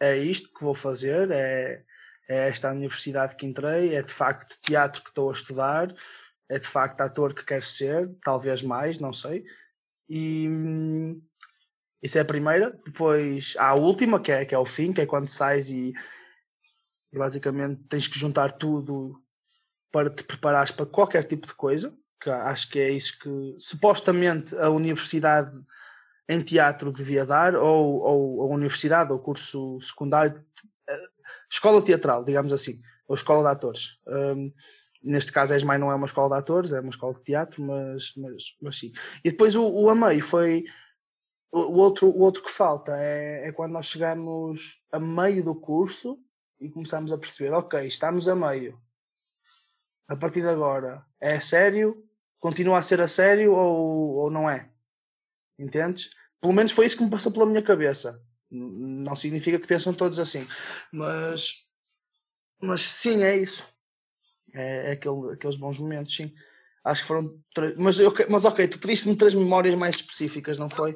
é 0.00 0.16
isto 0.16 0.52
que 0.52 0.64
vou 0.64 0.74
fazer, 0.74 1.30
é, 1.30 1.84
é 2.28 2.48
esta 2.48 2.70
universidade 2.72 3.36
que 3.36 3.46
entrei, 3.46 3.94
é 3.94 4.02
de 4.02 4.12
facto 4.12 4.58
teatro 4.60 5.02
que 5.02 5.10
estou 5.10 5.28
a 5.28 5.32
estudar, 5.32 5.94
é 6.48 6.58
de 6.58 6.66
facto 6.66 7.00
ator 7.00 7.34
que 7.34 7.44
quero 7.44 7.62
ser, 7.62 8.10
talvez 8.20 8.62
mais, 8.62 8.98
não 8.98 9.12
sei. 9.12 9.44
E 10.08 10.48
hum, 10.48 11.22
isso 12.02 12.18
é 12.18 12.20
a 12.20 12.24
primeira. 12.24 12.78
Depois 12.84 13.54
há 13.56 13.68
a 13.68 13.74
última, 13.74 14.20
que 14.20 14.32
é, 14.32 14.44
que 14.44 14.54
é 14.54 14.58
o 14.58 14.66
fim, 14.66 14.92
que 14.92 15.00
é 15.00 15.06
quando 15.06 15.28
sais 15.28 15.70
e, 15.70 15.94
e 17.12 17.18
basicamente 17.18 17.82
tens 17.88 18.08
que 18.08 18.18
juntar 18.18 18.52
tudo 18.52 19.20
para 19.92 20.08
te 20.08 20.24
preparares 20.24 20.70
para 20.70 20.86
qualquer 20.86 21.24
tipo 21.24 21.46
de 21.46 21.54
coisa. 21.54 21.94
Que 22.20 22.30
acho 22.30 22.70
que 22.70 22.78
é 22.78 22.90
isso 22.90 23.18
que 23.18 23.56
supostamente 23.58 24.56
a 24.56 24.70
universidade 24.70 25.60
em 26.28 26.40
teatro 26.40 26.92
devia 26.92 27.26
dar, 27.26 27.56
ou, 27.56 28.00
ou 28.00 28.42
a 28.42 28.54
universidade, 28.54 29.12
ou 29.12 29.18
curso 29.18 29.78
secundário, 29.80 30.40
eh, 30.88 31.08
escola 31.50 31.82
teatral, 31.82 32.24
digamos 32.24 32.52
assim, 32.52 32.78
ou 33.08 33.16
escola 33.16 33.42
de 33.42 33.48
atores. 33.48 33.98
Um, 34.06 34.52
neste 35.02 35.32
caso, 35.32 35.52
a 35.52 35.56
ESMAI 35.56 35.78
não 35.78 35.90
é 35.90 35.94
uma 35.94 36.06
escola 36.06 36.36
de 36.36 36.40
atores, 36.40 36.72
é 36.72 36.80
uma 36.80 36.90
escola 36.90 37.12
de 37.12 37.24
teatro, 37.24 37.62
mas, 37.62 38.12
mas, 38.16 38.42
mas 38.62 38.78
sim. 38.78 38.92
E 39.24 39.30
depois 39.30 39.56
o, 39.56 39.66
o 39.66 39.90
AMEI 39.90 40.20
foi 40.20 40.64
o 41.50 41.76
outro, 41.76 42.08
o 42.08 42.20
outro 42.20 42.42
que 42.42 42.50
falta 42.50 42.96
é, 42.96 43.48
é 43.48 43.52
quando 43.52 43.72
nós 43.72 43.86
chegamos 43.86 44.80
a 44.90 44.98
meio 44.98 45.44
do 45.44 45.54
curso 45.54 46.18
e 46.62 46.70
começamos 46.70 47.12
a 47.12 47.18
perceber, 47.18 47.52
ok, 47.52 47.84
estamos 47.86 48.28
a 48.28 48.36
meio. 48.36 48.80
A 50.06 50.14
partir 50.14 50.42
de 50.42 50.48
agora, 50.48 51.04
é 51.20 51.40
sério? 51.40 52.08
Continua 52.38 52.78
a 52.78 52.82
ser 52.82 53.00
a 53.00 53.08
sério 53.08 53.52
ou, 53.52 54.14
ou 54.14 54.30
não 54.30 54.48
é? 54.48 54.70
Entendes? 55.58 56.10
Pelo 56.40 56.52
menos 56.52 56.72
foi 56.72 56.86
isso 56.86 56.96
que 56.96 57.02
me 57.02 57.10
passou 57.10 57.32
pela 57.32 57.46
minha 57.46 57.62
cabeça. 57.62 58.22
Não 58.50 59.16
significa 59.16 59.58
que 59.58 59.66
pensam 59.66 59.92
todos 59.92 60.20
assim. 60.20 60.46
Mas, 60.92 61.64
mas 62.60 62.80
sim, 62.82 63.22
é 63.24 63.36
isso. 63.36 63.66
É, 64.54 64.90
é 64.90 64.92
aquele, 64.92 65.32
aqueles 65.32 65.56
bons 65.56 65.78
momentos, 65.78 66.14
sim. 66.14 66.32
Acho 66.84 67.02
que 67.02 67.08
foram. 67.08 67.40
Mas, 67.76 67.98
mas 68.28 68.44
ok, 68.44 68.68
tu 68.68 68.78
pediste-me 68.78 69.16
três 69.16 69.34
memórias 69.34 69.74
mais 69.74 69.96
específicas, 69.96 70.58
não 70.58 70.68
foi? 70.68 70.94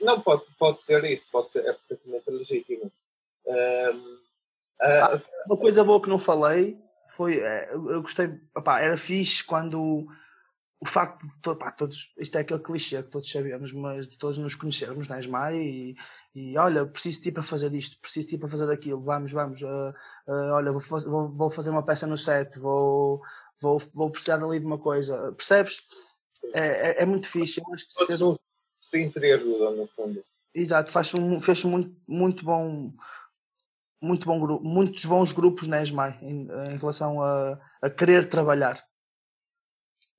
Não, 0.00 0.20
pode, 0.20 0.44
pode 0.58 0.80
ser 0.80 1.04
isso, 1.04 1.24
pode 1.32 1.50
ser, 1.50 1.64
é 1.64 1.72
perfeitamente 1.72 2.30
legítimo. 2.30 2.92
Um, 3.46 4.19
uh, 4.82 5.22
uma 5.46 5.56
coisa 5.56 5.84
boa 5.84 6.00
que 6.00 6.08
não 6.08 6.18
falei 6.18 6.78
foi, 7.16 7.38
é, 7.38 7.72
eu 7.72 8.02
gostei, 8.02 8.40
opá, 8.56 8.80
era 8.80 8.96
fixe 8.96 9.44
quando 9.44 10.06
o 10.80 10.86
facto 10.86 11.26
de 11.26 11.76
todos, 11.76 12.14
isto 12.18 12.38
é 12.38 12.40
aquele 12.40 12.60
clichê 12.60 13.02
que 13.02 13.10
todos 13.10 13.30
sabemos, 13.30 13.70
mas 13.72 14.08
de 14.08 14.16
todos 14.16 14.38
nos 14.38 14.54
conhecermos 14.54 15.08
na 15.08 15.18
ESMAI 15.18 15.56
e, 15.56 15.96
e 16.34 16.56
olha, 16.56 16.86
preciso 16.86 17.18
de 17.18 17.24
ti 17.24 17.32
para 17.32 17.42
fazer 17.42 17.72
isto, 17.74 18.00
preciso 18.00 18.28
de 18.28 18.30
ti 18.30 18.38
para 18.38 18.48
fazer 18.48 18.72
aquilo, 18.72 19.02
vamos, 19.02 19.30
vamos, 19.32 19.60
uh, 19.60 19.92
uh, 20.26 20.52
olha, 20.52 20.72
vou, 20.72 20.80
vou, 20.80 21.28
vou, 21.28 21.50
fazer 21.50 21.68
uma 21.68 21.84
peça 21.84 22.06
no 22.06 22.16
set, 22.16 22.58
vou, 22.58 23.20
vou, 23.60 23.78
vou 23.92 24.10
precisar 24.10 24.38
dali 24.38 24.58
de 24.58 24.64
uma 24.64 24.78
coisa, 24.78 25.32
percebes? 25.32 25.82
É, 26.54 27.00
é, 27.00 27.02
é 27.02 27.04
muito 27.04 27.28
fixe. 27.28 27.60
Eu 27.60 27.74
acho 27.74 27.86
que 27.86 28.16
todos, 28.16 28.38
se 28.80 29.02
entreajudam, 29.02 29.76
no 29.76 29.86
fundo. 29.88 30.24
Exato, 30.54 30.90
faz 30.90 31.14
um, 31.14 31.40
fez 31.42 31.62
muito, 31.64 31.94
muito 32.08 32.44
bom 32.44 32.92
muito 34.00 34.26
bom 34.26 34.40
grupo, 34.40 34.64
muitos 34.64 35.04
bons 35.04 35.32
grupos 35.32 35.68
na 35.68 35.82
ESMAI 35.82 36.18
em, 36.22 36.48
em 36.72 36.76
relação 36.76 37.22
a, 37.22 37.58
a 37.82 37.90
querer 37.90 38.28
trabalhar. 38.28 38.84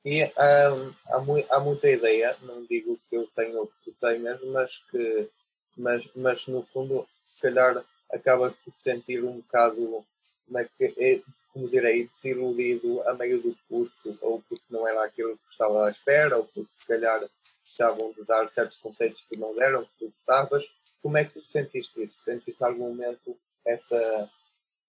E 0.06 0.24
um, 0.26 0.94
há, 1.08 1.56
há, 1.56 1.60
muita 1.60 1.90
ideia, 1.90 2.36
não 2.42 2.66
digo 2.66 3.00
que 3.10 3.16
eu 3.16 3.28
tenho 3.36 3.60
ou 3.60 3.68
que 3.68 3.92
tu 3.92 3.96
tenhas, 4.00 4.42
mas 4.46 4.78
que 4.90 5.30
mas, 5.78 6.04
mas 6.16 6.48
no 6.48 6.64
fundo 6.64 7.08
se 7.26 7.42
calhar 7.42 7.84
acabas 8.12 8.54
por 8.64 8.74
sentir 8.76 9.24
um 9.24 9.38
bocado 9.38 10.06
como, 10.46 10.60
é 10.60 10.70
que, 10.78 10.94
é, 10.98 11.22
como 11.54 11.70
direi, 11.70 12.08
desiludido 12.08 13.02
a 13.08 13.14
meio 13.14 13.42
do 13.42 13.56
curso, 13.70 14.18
ou 14.22 14.42
porque 14.48 14.66
não 14.70 14.88
era 14.88 15.04
aquilo 15.06 15.38
que 15.38 15.52
estava 15.52 15.88
à 15.88 15.92
espera, 15.92 16.38
ou 16.38 16.46
porque 16.46 16.72
se 16.72 16.86
calhar 16.86 17.28
estavam 17.66 18.12
de 18.12 18.24
dar 18.26 18.50
certos 18.52 18.78
conceitos 18.78 19.24
que 19.28 19.38
não 19.38 19.56
deram, 19.56 19.86
que 19.86 19.98
tu 20.00 20.10
gostavas. 20.10 20.66
Como 21.02 21.18
é 21.18 21.24
que 21.24 21.34
tu 21.34 21.42
sentiste 21.42 22.04
isso? 22.04 22.22
Sentiste 22.24 22.64
algum 22.64 22.90
momento 22.90 23.38
essa, 23.66 24.30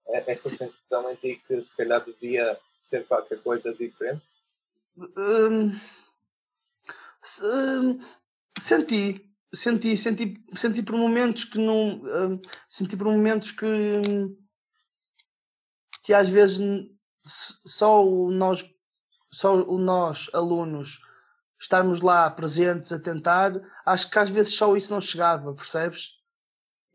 essa 0.07 0.49
sensação 0.49 1.11
em 1.11 1.15
ti 1.17 1.43
que 1.47 1.63
se 1.63 1.77
calhar 1.77 2.05
devia 2.05 2.59
ser 2.81 3.07
qualquer 3.07 3.43
coisa 3.43 3.73
diferente? 3.75 4.23
Hum, 5.17 5.79
senti, 8.59 9.25
senti, 9.55 9.97
senti, 9.97 10.45
senti 10.55 10.83
por 10.83 10.97
momentos 10.97 11.45
que 11.45 11.59
não. 11.59 12.03
Hum, 12.03 12.41
senti 12.69 12.97
por 12.97 13.07
momentos 13.07 13.53
que. 13.53 13.67
que 16.05 16.13
às 16.13 16.29
vezes 16.29 16.61
só 17.25 18.05
o 18.05 18.31
nós, 18.31 18.69
só 19.33 19.55
o 19.55 19.79
nós 19.79 20.29
alunos 20.33 21.01
estarmos 21.61 22.01
lá 22.01 22.29
presentes 22.29 22.93
a 22.93 22.99
tentar, 22.99 23.53
acho 23.87 24.11
que 24.11 24.19
às 24.19 24.29
vezes 24.29 24.55
só 24.55 24.77
isso 24.77 24.93
não 24.93 25.01
chegava, 25.01 25.55
percebes? 25.55 26.22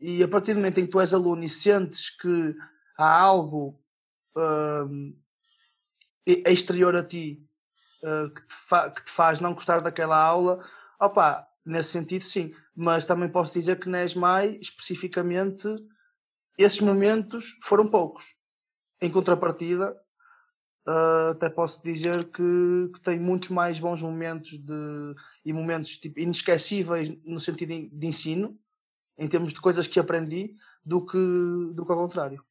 E 0.00 0.22
a 0.22 0.28
partir 0.28 0.54
do 0.54 0.60
momento 0.60 0.78
em 0.78 0.86
que 0.86 0.92
tu 0.92 1.00
és 1.00 1.12
aluno 1.12 1.42
e 1.42 1.48
sentes 1.48 2.10
que 2.10 2.54
há 2.96 3.20
algo 3.20 3.80
uh, 4.36 5.14
exterior 6.24 6.94
a 6.94 7.02
ti 7.02 7.44
uh, 8.02 8.30
que, 8.32 8.42
te 8.42 8.94
que, 8.94 9.04
te 9.04 9.10
faz 9.10 9.40
não 9.40 9.54
gostar 9.54 9.80
daquela 9.80 10.16
aula, 10.16 10.64
opa, 11.00 11.46
nesse 11.64 11.90
sentido 11.90 12.24
sim. 12.24 12.54
Mas 12.74 13.04
também 13.04 13.28
posso 13.28 13.52
dizer 13.52 13.80
que 13.80 13.88
na 13.88 14.04
ESMAI, 14.04 14.58
especificamente, 14.60 15.68
esses 16.56 16.80
momentos 16.80 17.56
foram 17.62 17.88
poucos. 17.88 18.36
Em 19.00 19.10
contrapartida, 19.10 19.96
uh, 20.86 21.30
até 21.32 21.50
posso 21.50 21.82
dizer 21.82 22.30
que, 22.30 22.90
que, 22.94 23.00
tem 23.00 23.18
muitos 23.18 23.48
mais 23.48 23.78
bons 23.78 24.02
momentos 24.02 24.58
de, 24.58 25.14
e 25.44 25.52
momentos 25.52 25.96
tipo, 25.96 26.18
inesquecíveis 26.18 27.08
no 27.24 27.40
sentido 27.40 27.88
de 27.92 28.06
ensino, 28.06 28.58
em 29.18 29.28
termos 29.28 29.52
de 29.52 29.60
coisas 29.60 29.86
que 29.86 29.98
aprendi, 29.98 30.54
do 30.84 31.04
que, 31.04 31.18
do 31.74 31.84
que 31.84 31.92
ao 31.92 31.98
contrário. 31.98 32.44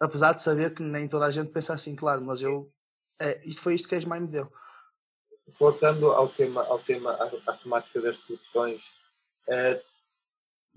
Apesar 0.00 0.32
de 0.32 0.42
saber 0.42 0.74
que 0.74 0.82
nem 0.82 1.08
toda 1.08 1.26
a 1.26 1.30
gente 1.30 1.52
pensa 1.52 1.74
assim, 1.74 1.94
claro, 1.94 2.24
mas 2.24 2.42
eu. 2.42 2.72
É, 3.18 3.40
isto 3.46 3.62
foi 3.62 3.74
isto 3.74 3.88
que 3.88 3.94
a 3.94 3.98
ESMAI 3.98 4.20
me 4.20 4.28
deu. 4.28 4.52
Voltando 5.58 6.12
ao 6.12 6.28
tema, 6.28 6.64
ao 6.64 6.78
tema 6.78 7.12
à, 7.12 7.52
à 7.52 7.56
temática 7.56 8.00
das 8.00 8.18
produções, 8.18 8.88
uh, 9.48 9.80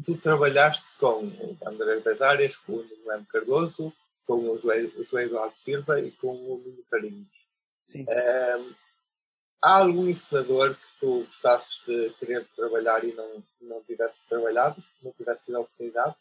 tu 0.06 0.16
trabalhaste 0.18 0.86
com 1.00 1.32
André 1.66 2.00
Besárias, 2.02 2.56
com 2.58 2.74
o 2.74 2.84
Guilherme 2.84 3.26
Cardoso, 3.26 3.92
com 4.26 4.36
o 4.36 4.54
o 4.54 4.60
Joelho 4.60 4.94
Eduardo 5.14 5.60
Silva 5.60 6.00
e 6.00 6.12
com 6.12 6.34
o 6.34 6.58
Nuno 6.60 6.84
Carinhos. 6.90 7.28
Sim. 7.84 8.06
Um, 8.08 8.74
há 9.62 9.78
algum 9.80 10.08
ensinador 10.08 10.76
que 10.76 11.00
tu 11.00 11.26
gostasses 11.26 11.82
de 11.86 12.10
querer 12.20 12.48
trabalhar 12.56 13.04
e 13.04 13.14
não, 13.14 13.44
não 13.62 13.84
tivesse 13.84 14.28
trabalhado, 14.28 14.84
não 15.04 15.12
tivesse 15.14 15.46
tido 15.46 15.58
a 15.58 15.62
oportunidade? 15.62 16.16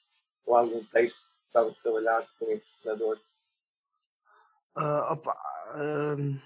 Ou 0.46 0.56
algum 0.56 0.84
texto 0.84 1.16
que 1.16 1.44
gostavas 1.44 1.74
de 1.74 1.82
trabalhar 1.82 2.26
com 2.38 2.50
esse 2.50 2.68
ensinador? 2.70 3.18
Uh, 4.76 5.12
opa, 5.12 5.36
uh, 5.74 6.38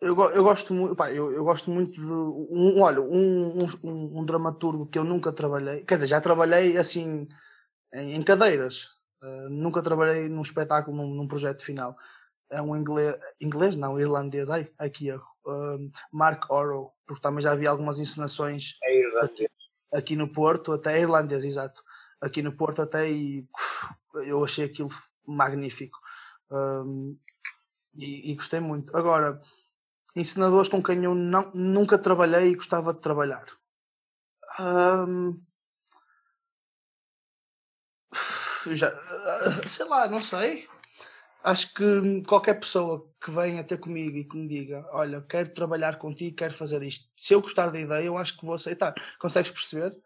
eu, 0.00 0.14
eu 0.30 0.44
gosto 0.44 0.72
muito, 0.72 0.94
pá, 0.94 1.10
eu, 1.12 1.32
eu 1.32 1.44
gosto 1.44 1.70
muito 1.70 1.92
de 1.92 2.12
um, 2.12 2.80
olha, 2.80 3.00
um, 3.00 3.64
um, 3.82 4.18
um, 4.18 4.24
dramaturgo 4.24 4.86
que 4.86 4.98
eu 4.98 5.04
nunca 5.04 5.32
trabalhei, 5.32 5.84
quer 5.84 5.96
dizer, 5.96 6.06
já 6.06 6.20
trabalhei 6.20 6.76
assim 6.76 7.28
em, 7.92 8.14
em 8.14 8.22
cadeiras. 8.22 8.84
Uh, 9.20 9.48
nunca 9.50 9.82
trabalhei 9.82 10.28
num 10.28 10.42
espetáculo, 10.42 10.96
num, 10.96 11.14
num, 11.14 11.26
projeto 11.26 11.64
final. 11.64 11.96
É 12.50 12.62
um 12.62 12.74
inglês, 12.76 13.14
inglês 13.40 13.76
não, 13.76 14.00
irlandês, 14.00 14.48
ai, 14.48 14.70
aqui 14.78 15.08
erro. 15.08 15.26
Uh, 15.44 15.90
Mark 16.10 16.50
Orrow, 16.50 16.94
porque 17.06 17.22
também 17.22 17.42
já 17.42 17.54
vi 17.54 17.66
algumas 17.66 18.00
encenações 18.00 18.76
é 18.82 19.20
aqui, 19.20 19.50
aqui, 19.92 20.16
no 20.16 20.32
Porto, 20.32 20.72
até 20.72 20.96
é 20.98 21.02
irlandês, 21.02 21.44
exato. 21.44 21.82
Aqui 22.20 22.42
no 22.42 22.56
Porto 22.56 22.80
até 22.82 23.10
e 23.10 23.46
eu 24.14 24.42
achei 24.42 24.64
aquilo 24.64 24.90
magnífico. 25.26 25.98
Um, 26.50 27.18
e, 27.94 28.32
e, 28.32 28.34
gostei 28.34 28.60
muito. 28.60 28.96
Agora, 28.96 29.40
ensinadores 30.16 30.68
com 30.68 30.82
quem 30.82 31.04
eu 31.04 31.14
não, 31.14 31.50
nunca 31.52 31.98
trabalhei 31.98 32.50
e 32.50 32.54
gostava 32.54 32.94
de 32.94 33.00
trabalhar. 33.00 33.46
Um, 34.58 35.40
já, 38.66 38.92
sei 39.68 39.86
lá, 39.86 40.08
não 40.08 40.22
sei. 40.22 40.68
Acho 41.42 41.72
que 41.72 42.22
qualquer 42.26 42.54
pessoa 42.54 43.08
que 43.24 43.30
venha 43.30 43.64
ter 43.64 43.78
comigo 43.78 44.16
e 44.16 44.24
que 44.24 44.36
me 44.36 44.48
diga, 44.48 44.84
olha, 44.92 45.22
quero 45.22 45.54
trabalhar 45.54 45.98
contigo, 45.98 46.36
quero 46.36 46.52
fazer 46.52 46.82
isto. 46.82 47.08
Se 47.16 47.34
eu 47.34 47.40
gostar 47.40 47.70
da 47.70 47.78
ideia, 47.78 48.04
eu 48.04 48.18
acho 48.18 48.36
que 48.36 48.44
vou 48.44 48.54
aceitar. 48.54 48.94
Consegues 49.20 49.50
perceber? 49.50 49.96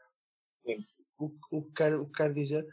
Sim. 0.64 0.84
O, 1.18 1.32
o, 1.50 1.62
que, 1.64 1.72
quero, 1.74 2.02
o 2.02 2.06
que 2.06 2.12
quero 2.12 2.34
dizer? 2.34 2.66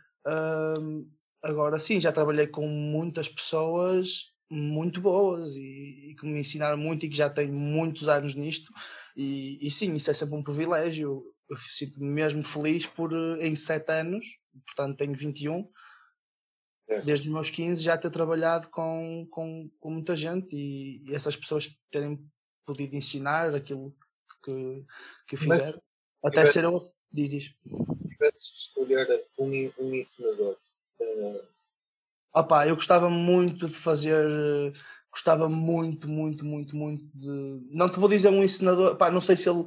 Agora 1.41 1.79
sim, 1.79 2.01
já 2.01 2.11
trabalhei 2.11 2.47
com 2.47 2.67
muitas 2.67 3.29
pessoas 3.29 4.25
muito 4.51 4.99
boas 4.99 5.55
e, 5.55 6.09
e, 6.09 6.15
que 6.15 6.25
me 6.25 6.39
ensinaram 6.39 6.77
muito 6.77 7.05
e 7.05 7.09
que 7.09 7.15
já 7.15 7.29
têm 7.29 7.51
muitos 7.51 8.07
anos 8.07 8.35
nisto. 8.35 8.73
E, 9.15 9.59
e 9.65 9.71
sim, 9.71 9.93
isso 9.93 10.09
é 10.09 10.13
sempre 10.13 10.35
um 10.35 10.43
privilégio. 10.43 11.23
Eu 11.49 11.57
sinto-me 11.57 12.07
mesmo 12.07 12.43
feliz 12.43 12.85
por, 12.85 13.13
eh, 13.13 13.47
em 13.47 13.55
sete 13.55 13.91
anos, 13.91 14.25
portanto 14.65 14.97
tenho 14.97 15.13
21, 15.13 15.59
é. 15.59 15.63
Desde 17.05 17.27
os 17.27 17.33
meus 17.33 17.49
15 17.49 17.81
já 17.81 17.97
ter 17.97 18.09
trabalhado 18.09 18.67
com, 18.69 19.27
com, 19.29 19.69
com 19.79 19.89
muita 19.89 20.15
gente 20.15 20.55
e, 20.55 21.03
e, 21.05 21.15
essas 21.15 21.35
pessoas 21.35 21.69
terem 21.91 22.19
podido 22.65 22.95
ensinar 22.95 23.53
aquilo 23.53 23.95
que, 24.43 24.85
que 25.27 25.37
fizeram. 25.37 25.81
Mas, 26.21 26.31
até 26.31 26.45
ser 26.45 26.63
eu. 26.63 26.91
Diz, 27.11 27.29
diz. 27.29 27.43
Se 27.43 28.09
tivesses 28.09 28.51
de 28.51 28.59
escolher 28.59 29.25
um, 29.37 29.71
um 29.79 29.95
ensinador, 29.95 30.57
uh, 30.99 31.41
Opa, 32.33 32.67
eu 32.67 32.75
gostava 32.75 33.09
muito 33.09 33.67
de 33.67 33.75
fazer, 33.75 34.23
gostava 35.11 35.49
muito, 35.49 36.07
muito, 36.07 36.45
muito, 36.45 36.75
muito 36.75 37.05
de. 37.13 37.67
Não 37.71 37.89
te 37.89 37.99
vou 37.99 38.07
dizer 38.07 38.29
um 38.29 38.43
ensinador, 38.43 38.95
pá, 38.97 39.09
não 39.09 39.21
sei 39.21 39.35
se 39.35 39.49
ele. 39.49 39.65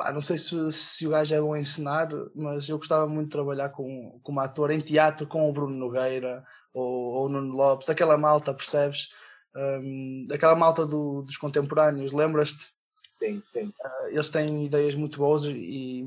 Pá, 0.00 0.10
não 0.14 0.22
sei 0.22 0.38
se, 0.38 0.72
se 0.72 1.06
o 1.06 1.10
gajo 1.10 1.34
é 1.34 1.38
bom 1.42 1.52
a 1.52 1.60
ensinar, 1.60 2.08
mas 2.34 2.66
eu 2.70 2.78
gostava 2.78 3.06
muito 3.06 3.26
de 3.26 3.32
trabalhar 3.32 3.68
com, 3.68 4.18
como 4.22 4.40
ator 4.40 4.70
em 4.70 4.80
teatro 4.80 5.26
com 5.26 5.46
o 5.46 5.52
Bruno 5.52 5.76
Nogueira 5.76 6.42
ou, 6.72 6.86
ou 6.86 7.26
o 7.26 7.28
Nuno 7.28 7.54
Lopes, 7.54 7.90
aquela 7.90 8.16
malta, 8.16 8.54
percebes? 8.54 9.10
Um, 9.54 10.26
aquela 10.32 10.56
malta 10.56 10.86
do, 10.86 11.20
dos 11.20 11.36
contemporâneos, 11.36 12.12
lembras-te? 12.12 12.66
Sim, 13.10 13.42
sim. 13.44 13.66
Uh, 13.66 14.06
eles 14.08 14.30
têm 14.30 14.64
ideias 14.64 14.94
muito 14.94 15.18
boas 15.18 15.44
e, 15.44 16.02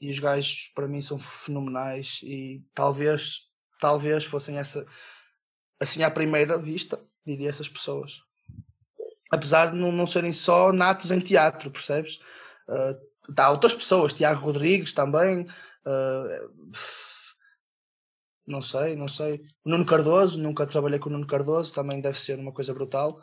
e 0.00 0.10
os 0.10 0.18
gajos 0.18 0.72
para 0.74 0.88
mim 0.88 1.00
são 1.00 1.20
fenomenais 1.20 2.18
e 2.24 2.66
talvez 2.74 3.42
talvez 3.78 4.24
fossem 4.24 4.58
essa, 4.58 4.84
assim 5.78 6.02
à 6.02 6.10
primeira 6.10 6.58
vista, 6.58 7.00
diria 7.24 7.48
essas 7.48 7.68
pessoas. 7.68 8.24
Apesar 9.34 9.72
de 9.72 9.76
não, 9.76 9.90
não 9.90 10.06
serem 10.06 10.32
só 10.32 10.72
natos 10.72 11.10
em 11.10 11.18
teatro, 11.18 11.70
percebes? 11.70 12.20
Uh, 12.68 12.96
há 13.36 13.50
outras 13.50 13.74
pessoas, 13.74 14.12
Tiago 14.12 14.40
Rodrigues 14.40 14.92
também, 14.92 15.42
uh, 15.42 16.72
não 18.46 18.62
sei, 18.62 18.94
não 18.94 19.08
sei. 19.08 19.44
Nuno 19.64 19.84
Cardoso, 19.84 20.40
nunca 20.40 20.66
trabalhei 20.66 20.98
com 20.98 21.08
o 21.08 21.12
Nuno 21.12 21.26
Cardoso, 21.26 21.74
também 21.74 22.00
deve 22.00 22.20
ser 22.20 22.38
uma 22.38 22.52
coisa 22.52 22.72
brutal, 22.72 23.20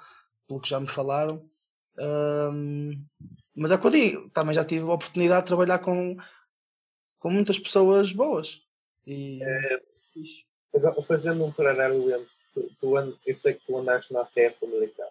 pelo 0.48 0.60
que 0.60 0.70
já 0.70 0.80
me 0.80 0.88
falaram. 0.88 1.50
Uh, 1.98 3.00
mas 3.56 3.72
é 3.72 3.76
o 3.76 3.80
que 3.80 3.88
eu 3.88 3.92
digo, 3.92 4.30
também 4.32 4.54
já 4.54 4.66
tive 4.66 4.84
a 4.84 4.94
oportunidade 4.94 5.42
de 5.42 5.48
trabalhar 5.48 5.80
com, 5.80 6.18
com 7.20 7.30
muitas 7.30 7.58
pessoas 7.58 8.12
boas. 8.12 8.62
E, 9.06 9.42
é, 9.44 9.82
fazendo 11.08 11.46
um 11.46 11.52
paralelo 11.52 12.10
tu, 12.54 12.98
eu 13.26 13.38
sei 13.38 13.54
que 13.54 13.66
tu 13.66 13.78
andaste 13.78 14.12
na 14.14 14.26
CF 14.26 14.58
Famalicão. 14.60 15.10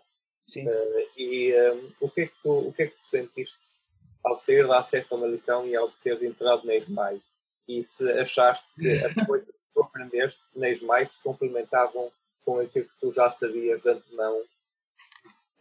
Sim. 0.51 0.67
Uh, 0.67 1.07
e 1.17 1.55
um, 1.71 1.93
o, 2.01 2.11
que 2.11 2.23
é 2.23 2.27
que 2.27 2.35
tu, 2.43 2.69
o 2.69 2.73
que 2.73 2.83
é 2.83 2.87
que 2.89 2.97
tu 2.97 3.09
sentiste 3.11 3.59
ao 4.25 4.39
sair 4.41 4.67
da 4.67 4.83
CF 4.83 5.05
Famalicão 5.09 5.67
e 5.67 5.77
ao 5.77 5.91
teres 6.03 6.23
entrado 6.23 6.67
na 6.67 6.75
ESMAI? 6.75 7.23
E 7.69 7.85
se 7.85 8.11
achaste 8.13 8.67
que 8.75 8.89
as 9.05 9.15
coisas 9.27 9.49
que 9.49 9.73
tu 9.75 9.83
aprendeste 9.83 10.41
na 10.57 10.69
ESMAI 10.69 11.07
se 11.07 11.23
complementavam 11.23 12.11
com 12.45 12.59
aquilo 12.59 12.87
que 12.87 13.01
tu 13.01 13.13
já 13.13 13.31
sabias 13.31 13.81
de 13.81 13.91
antemão 13.91 14.43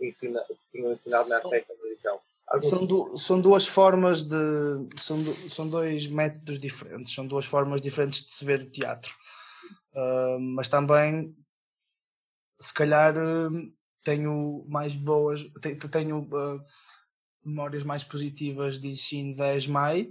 ensina, 0.02 0.44
que 0.48 0.58
tinham 0.72 0.92
ensinado 0.92 1.30
na 1.30 1.40
CF 1.40 1.66
Famalicão? 1.68 2.20
São, 2.64 3.18
são, 3.20 3.40
duas 3.40 3.68
formas 3.68 4.24
de. 4.24 4.36
São, 4.98 5.24
são 5.50 5.70
dois 5.70 6.08
métodos 6.08 6.58
diferentes, 6.58 7.14
são 7.14 7.28
duas 7.28 7.46
formas 7.46 7.80
diferentes 7.80 8.26
de 8.26 8.32
se 8.32 8.44
ver 8.44 8.62
o 8.62 8.72
teatro. 8.72 9.14
Uh, 9.94 10.40
mas 10.40 10.68
também, 10.68 11.36
se 12.60 12.74
calhar, 12.74 13.16
uh, 13.16 13.72
tenho 14.10 14.66
mais 14.68 14.96
boas, 14.96 15.42
tenho, 15.92 16.20
uh, 16.20 16.62
memórias 17.44 17.84
mais 17.84 18.04
positivas 18.04 18.80
de 18.80 18.90
ensino 18.90 19.36
10 19.36 19.68
Mai, 19.68 20.10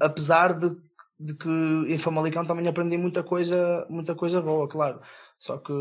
apesar 0.00 0.58
de, 0.58 0.76
de 1.18 1.34
que 1.34 1.48
em 1.48 1.98
Famalicão 1.98 2.44
também 2.44 2.66
aprendi 2.68 2.96
muita 2.96 3.22
coisa, 3.22 3.86
muita 3.88 4.14
coisa 4.14 4.40
boa, 4.40 4.68
claro. 4.68 5.00
Só 5.38 5.58
que 5.58 5.72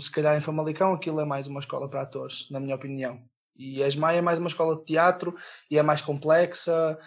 se 0.00 0.10
calhar 0.10 0.36
em 0.36 0.40
Famalicão 0.40 0.92
aquilo 0.92 1.20
é 1.20 1.24
mais 1.24 1.46
uma 1.46 1.60
escola 1.60 1.88
para 1.88 2.02
atores, 2.02 2.48
na 2.50 2.60
minha 2.60 2.74
opinião. 2.74 3.22
E 3.56 3.82
a 3.82 3.86
ESMAI 3.86 4.18
é 4.18 4.22
mais 4.22 4.38
uma 4.38 4.48
escola 4.48 4.76
de 4.76 4.84
teatro 4.84 5.36
e 5.70 5.78
é 5.78 5.82
mais 5.82 6.02
complexa 6.02 6.98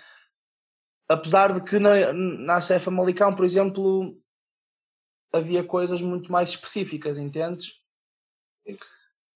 apesar 1.10 1.52
de 1.54 1.62
que 1.62 1.80
na, 1.80 2.14
na 2.14 2.60
CF 2.60 2.90
Malicão, 2.92 3.36
por 3.36 3.44
exemplo, 3.44 4.16
havia 5.34 5.64
coisas 5.64 6.02
muito 6.02 6.32
mais 6.32 6.52
específicas, 6.52 7.18
entendes? 7.18 7.74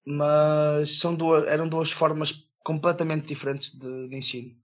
Mas 0.06 1.00
são 1.00 1.15
duas, 1.15 1.46
eram 1.46 1.67
duas 1.67 1.91
formas 1.91 2.34
completamente 2.63 3.28
diferentes 3.28 3.72
de, 3.72 4.10
de 4.10 4.15
ensino. 4.15 4.56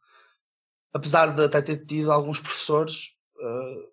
Apesar 0.94 1.34
de 1.34 1.44
até 1.44 1.62
ter 1.62 1.86
tido 1.86 2.12
alguns 2.12 2.40
professores 2.40 3.14
uh, 3.38 3.92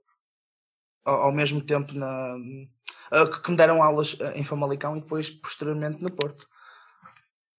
ao, 1.05 1.23
ao, 1.23 1.33
mesmo 1.33 1.61
tempo 1.61 1.93
na, 1.93 2.37
uh, 2.37 3.43
que 3.43 3.51
me 3.51 3.57
deram 3.57 3.83
aulas 3.83 4.17
em 4.35 4.45
Famalicão 4.45 4.97
e 4.97 5.01
depois 5.01 5.31
posteriormente 5.31 6.03
no 6.03 6.11
Porto. 6.11 6.49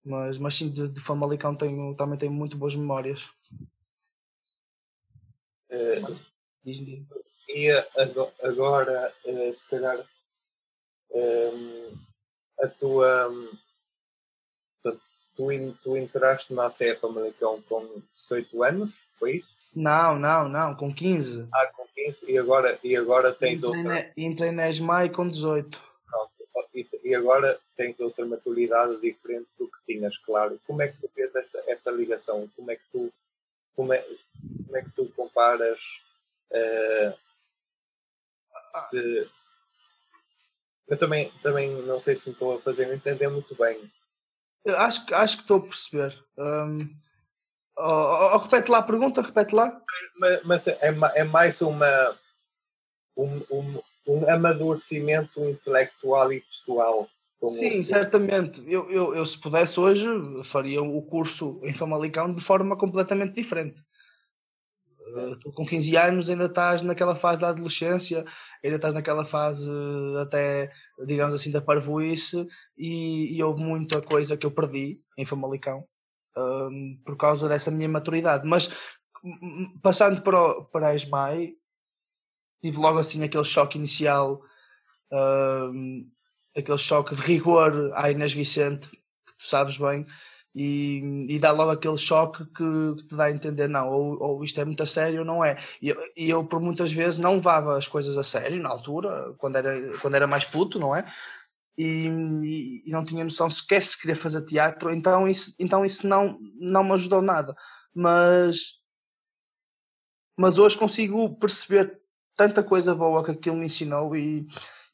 Mas, 0.03 0.37
mas 0.37 0.55
sim, 0.55 0.69
de, 0.69 0.87
de 0.87 0.99
Famalicão 1.01 1.55
tenho, 1.55 1.95
também 1.95 2.17
tenho 2.17 2.31
muito 2.31 2.57
boas 2.57 2.75
memórias. 2.75 3.27
E 7.49 7.69
agora, 8.41 9.13
se 9.23 9.69
calhar, 9.69 10.05
um, 11.11 12.06
a 12.59 12.67
tua. 12.67 13.31
tu, 15.35 15.51
tu 15.83 15.97
entraste 15.97 16.53
na 16.53 16.69
CF 16.69 17.03
Americão 17.03 17.61
com 17.63 18.01
18 18.13 18.63
anos, 18.63 18.99
foi 19.13 19.37
isso? 19.37 19.55
Não, 19.75 20.17
não, 20.17 20.49
não, 20.49 20.75
com 20.75 20.93
15. 20.93 21.47
Ah, 21.53 21.67
com 21.67 21.85
15 21.93 22.31
e 22.31 22.37
agora, 22.37 22.79
e 22.83 22.95
agora 22.95 23.33
tens 23.33 23.63
entrei 23.63 23.69
outra. 23.69 23.83
Na, 23.83 24.11
entrei 24.17 24.51
na 24.51 24.69
ESMAI 24.69 25.09
com 25.09 25.27
18. 25.27 25.79
Pronto. 26.05 26.31
E, 26.73 26.87
e, 27.03 27.15
agora 27.15 27.59
tens 27.75 27.99
outra 27.99 28.25
maturidade 28.25 28.99
diferente 29.01 29.47
do 29.57 29.67
que 29.67 29.93
tinhas, 29.93 30.17
claro. 30.17 30.59
Como 30.65 30.81
é 30.81 30.87
que 30.87 30.99
tu 30.99 31.09
fez 31.13 31.33
essa, 31.35 31.63
essa 31.67 31.91
ligação? 31.91 32.49
Como 32.55 32.71
é 32.71 32.75
que 32.75 32.83
tu 32.91 33.11
como 33.77 33.93
é, 33.93 34.03
como 34.65 34.75
é 34.75 34.81
que 34.81 34.89
tu 34.89 35.07
comparas 35.15 35.79
uh, 36.51 37.15
se, 38.89 39.29
eu 40.87 40.97
também, 40.97 41.31
também 41.43 41.69
não 41.83 41.99
sei 41.99 42.15
se 42.15 42.27
me 42.27 42.33
estou 42.33 42.57
a 42.57 42.61
fazer 42.61 42.93
entender 42.93 43.27
muito 43.27 43.55
bem. 43.55 43.91
Eu 44.65 44.77
acho, 44.77 45.03
acho 45.13 45.37
que 45.37 45.43
estou 45.43 45.57
a 45.57 45.61
perceber. 45.61 46.23
Um, 46.37 46.89
oh, 47.77 48.33
oh, 48.33 48.37
repete 48.37 48.71
lá 48.71 48.79
a 48.79 48.83
pergunta, 48.83 49.21
repete 49.21 49.55
lá. 49.55 49.81
Mas, 50.19 50.43
mas 50.43 50.67
é, 50.67 50.79
é 51.15 51.23
mais 51.23 51.61
uma 51.61 52.17
um, 53.15 53.41
um, 53.49 53.81
um 54.07 54.29
amadurecimento 54.29 55.39
intelectual 55.41 56.31
e 56.31 56.41
pessoal 56.41 57.09
Sim, 57.45 57.83
certamente. 57.83 58.63
Eu, 58.65 58.89
eu, 58.89 59.15
eu, 59.15 59.25
se 59.25 59.39
pudesse 59.39 59.79
hoje, 59.79 60.07
faria 60.45 60.81
o 60.81 61.01
curso 61.03 61.59
em 61.63 61.73
Famalicão 61.73 62.33
de 62.33 62.41
forma 62.41 62.75
completamente 62.75 63.35
diferente. 63.35 63.79
Uh, 65.15 65.35
tu 65.39 65.51
com 65.51 65.65
15 65.65 65.95
anos 65.95 66.29
ainda 66.29 66.45
estás 66.45 66.81
naquela 66.81 67.15
fase 67.15 67.41
da 67.41 67.49
adolescência, 67.49 68.25
ainda 68.63 68.75
estás 68.75 68.93
naquela 68.93 69.23
fase 69.23 69.69
até, 70.21 70.71
digamos 71.05 71.33
assim, 71.33 71.49
da 71.51 71.61
parvoíce 71.61 72.47
e, 72.77 73.35
e 73.35 73.43
houve 73.43 73.61
muita 73.61 74.01
coisa 74.01 74.35
que 74.35 74.45
eu 74.45 74.51
perdi 74.51 74.97
em 75.17 75.25
Famalicão 75.25 75.85
um, 76.35 76.99
por 77.05 77.15
causa 77.15 77.47
dessa 77.47 77.71
minha 77.71 77.87
maturidade. 77.87 78.45
Mas 78.45 78.69
passando 79.81 80.21
para, 80.21 80.39
o, 80.39 80.65
para 80.65 80.89
a 80.89 80.95
ESMAI, 80.95 81.53
tive 82.61 82.77
logo 82.77 82.99
assim 82.99 83.23
aquele 83.23 83.45
choque 83.45 83.77
inicial 83.77 84.41
um, 85.11 86.09
aquele 86.55 86.77
choque 86.77 87.15
de 87.15 87.21
rigor 87.21 87.91
à 87.95 88.11
Inês 88.11 88.33
Vicente, 88.33 88.89
que 88.89 89.37
tu 89.37 89.47
sabes 89.47 89.77
bem, 89.77 90.05
e, 90.55 91.27
e 91.29 91.39
dá 91.39 91.51
logo 91.51 91.71
aquele 91.71 91.97
choque 91.97 92.45
que, 92.45 92.95
que, 92.97 93.07
te 93.07 93.15
dá 93.15 93.25
a 93.25 93.31
entender, 93.31 93.67
não, 93.67 93.89
ou, 93.89 94.21
ou 94.21 94.43
isto 94.43 94.59
é 94.59 94.65
muito 94.65 94.81
a 94.81 94.85
sério 94.85 95.19
ou 95.19 95.25
não 95.25 95.43
é. 95.45 95.61
E, 95.81 95.95
e, 96.15 96.29
eu, 96.29 96.43
por 96.45 96.59
muitas 96.59 96.91
vezes, 96.91 97.19
não 97.19 97.35
levava 97.35 97.77
as 97.77 97.87
coisas 97.87 98.17
a 98.17 98.23
sério 98.23 98.61
na 98.61 98.69
altura, 98.69 99.33
quando 99.37 99.57
era, 99.57 99.97
quando 99.99 100.15
era 100.15 100.25
mais 100.27 100.45
puto, 100.45 100.79
não 100.79 100.95
é? 100.95 101.05
E, 101.77 102.07
e, 102.85 102.91
não 102.91 103.05
tinha 103.05 103.23
noção 103.23 103.49
sequer 103.49 103.83
se 103.83 103.99
queria 103.99 104.15
fazer 104.15 104.43
teatro, 104.45 104.91
então 104.91 105.27
isso, 105.27 105.53
então 105.59 105.85
isso 105.85 106.07
não, 106.07 106.39
não 106.59 106.83
me 106.83 106.93
ajudou 106.93 107.21
nada. 107.21 107.55
Mas, 107.93 108.79
mas 110.37 110.57
hoje 110.57 110.77
consigo 110.77 111.37
perceber 111.37 111.99
tanta 112.35 112.63
coisa 112.63 112.95
boa 112.95 113.23
que 113.23 113.31
aquilo 113.31 113.57
me 113.57 113.65
ensinou 113.65 114.15
e, 114.15 114.47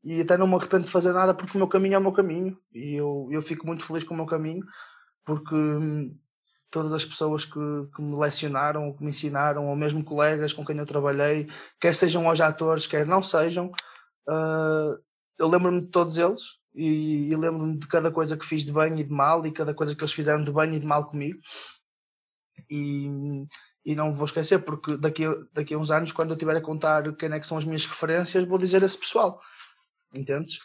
e 0.03 0.21
até 0.21 0.37
não 0.37 0.47
me 0.47 0.55
arrependo 0.55 0.85
de 0.85 0.91
fazer 0.91 1.13
nada 1.13 1.33
porque 1.33 1.57
o 1.57 1.57
meu 1.57 1.67
caminho 1.67 1.95
é 1.95 1.97
o 1.97 2.01
meu 2.01 2.13
caminho 2.13 2.57
e 2.73 2.95
eu, 2.95 3.27
eu 3.31 3.41
fico 3.41 3.67
muito 3.67 3.85
feliz 3.85 4.03
com 4.05 4.13
o 4.13 4.17
meu 4.17 4.25
caminho 4.25 4.65
porque 5.25 5.55
hum, 5.55 6.17
todas 6.73 6.93
as 6.93 7.05
pessoas 7.05 7.45
que, 7.45 7.59
que 7.95 8.01
me 8.01 8.17
lecionaram, 8.17 8.91
que 8.93 9.03
me 9.03 9.11
ensinaram, 9.11 9.67
ou 9.67 9.75
mesmo 9.75 10.03
colegas 10.03 10.51
com 10.51 10.65
quem 10.65 10.77
eu 10.77 10.85
trabalhei, 10.85 11.47
quer 11.79 11.93
sejam 11.95 12.27
hoje 12.27 12.41
atores, 12.41 12.87
quer 12.87 13.05
não 13.05 13.21
sejam, 13.21 13.67
uh, 14.27 14.97
eu 15.37 15.47
lembro-me 15.47 15.81
de 15.81 15.87
todos 15.87 16.17
eles 16.17 16.41
e, 16.73 17.29
e 17.31 17.35
lembro-me 17.35 17.77
de 17.77 17.87
cada 17.87 18.11
coisa 18.11 18.35
que 18.35 18.45
fiz 18.45 18.65
de 18.65 18.71
bem 18.71 18.99
e 18.99 19.03
de 19.03 19.11
mal 19.11 19.45
e 19.45 19.51
cada 19.51 19.73
coisa 19.73 19.95
que 19.95 20.01
eles 20.01 20.13
fizeram 20.13 20.43
de 20.43 20.51
bem 20.51 20.73
e 20.73 20.79
de 20.79 20.85
mal 20.85 21.05
comigo. 21.05 21.39
E, 22.69 23.07
e 23.85 23.95
não 23.95 24.15
vou 24.15 24.25
esquecer, 24.25 24.59
porque 24.59 24.97
daqui, 24.97 25.25
daqui 25.51 25.73
a 25.73 25.77
uns 25.77 25.91
anos, 25.91 26.11
quando 26.11 26.29
eu 26.29 26.35
estiver 26.35 26.55
a 26.55 26.61
contar 26.61 27.15
quem 27.15 27.31
é 27.31 27.39
que 27.39 27.47
são 27.47 27.57
as 27.57 27.65
minhas 27.65 27.85
referências, 27.85 28.47
vou 28.47 28.57
dizer 28.57 28.81
esse 28.81 28.97
pessoal. 28.97 29.39
Entendes? 30.13 30.59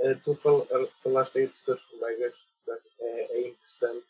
Uh, 0.00 0.18
tu 0.24 0.38
falaste 1.02 1.38
aí 1.38 1.46
dos 1.46 1.60
teus 1.60 1.82
colegas, 1.84 2.34
é, 3.16 3.38
é 3.38 3.48
interessante. 3.48 4.06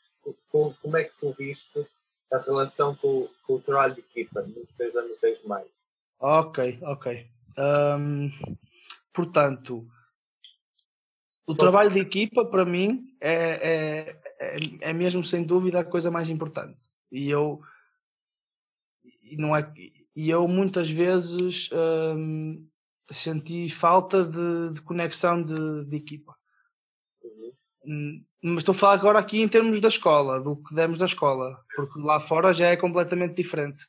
Como, 0.51 0.75
como, 0.83 0.97
é 0.97 1.05
que 1.05 1.17
tu 1.21 1.33
viste 1.33 1.87
a 2.33 2.39
relação 2.39 2.95
com, 2.97 3.29
com 3.47 3.55
o 3.55 3.61
trabalho 3.61 3.95
de 3.95 4.01
equipa 4.01 4.43
nos 4.43 4.73
três 4.73 4.95
anos 4.97 5.17
de 5.21 5.47
mais? 5.47 5.69
Ok, 6.19 6.79
ok. 6.83 7.27
Um, 7.59 8.31
portanto, 9.13 9.89
o 11.47 11.55
trabalho 11.55 11.91
de 11.91 12.01
equipa 12.01 12.45
para 12.45 12.65
mim 12.65 13.15
é, 13.21 13.33
é, 13.33 14.21
é, 14.41 14.59
é, 14.81 14.93
mesmo 14.93 15.25
sem 15.25 15.45
dúvida 15.45 15.81
a 15.81 15.85
coisa 15.85 16.11
mais 16.11 16.29
importante. 16.29 16.79
E 17.11 17.31
eu 17.31 17.61
e 19.23 19.37
não 19.37 19.57
é 19.57 19.73
e 20.15 20.31
eu 20.31 20.49
muitas 20.49 20.91
vezes 20.91 21.69
hum, 21.73 22.67
senti 23.11 23.69
falta 23.71 24.25
de, 24.25 24.73
de 24.73 24.83
conexão 24.83 25.43
de, 25.43 25.85
de 25.85 25.97
equipa. 25.97 26.35
Uhum. 27.23 28.25
Mas 28.49 28.59
estou 28.59 28.77
a 28.77 28.79
falar 28.79 28.95
agora 28.95 29.19
aqui 29.19 29.43
em 29.43 29.49
termos 29.49 29.81
da 29.81 29.89
escola, 29.89 30.41
do 30.41 30.57
que 30.57 30.73
demos 30.73 30.99
da 30.99 31.05
escola, 31.05 31.61
porque 31.75 31.99
lá 31.99 32.21
fora 32.21 32.53
já 32.53 32.67
é 32.67 32.77
completamente 32.77 33.35
diferente. 33.35 33.85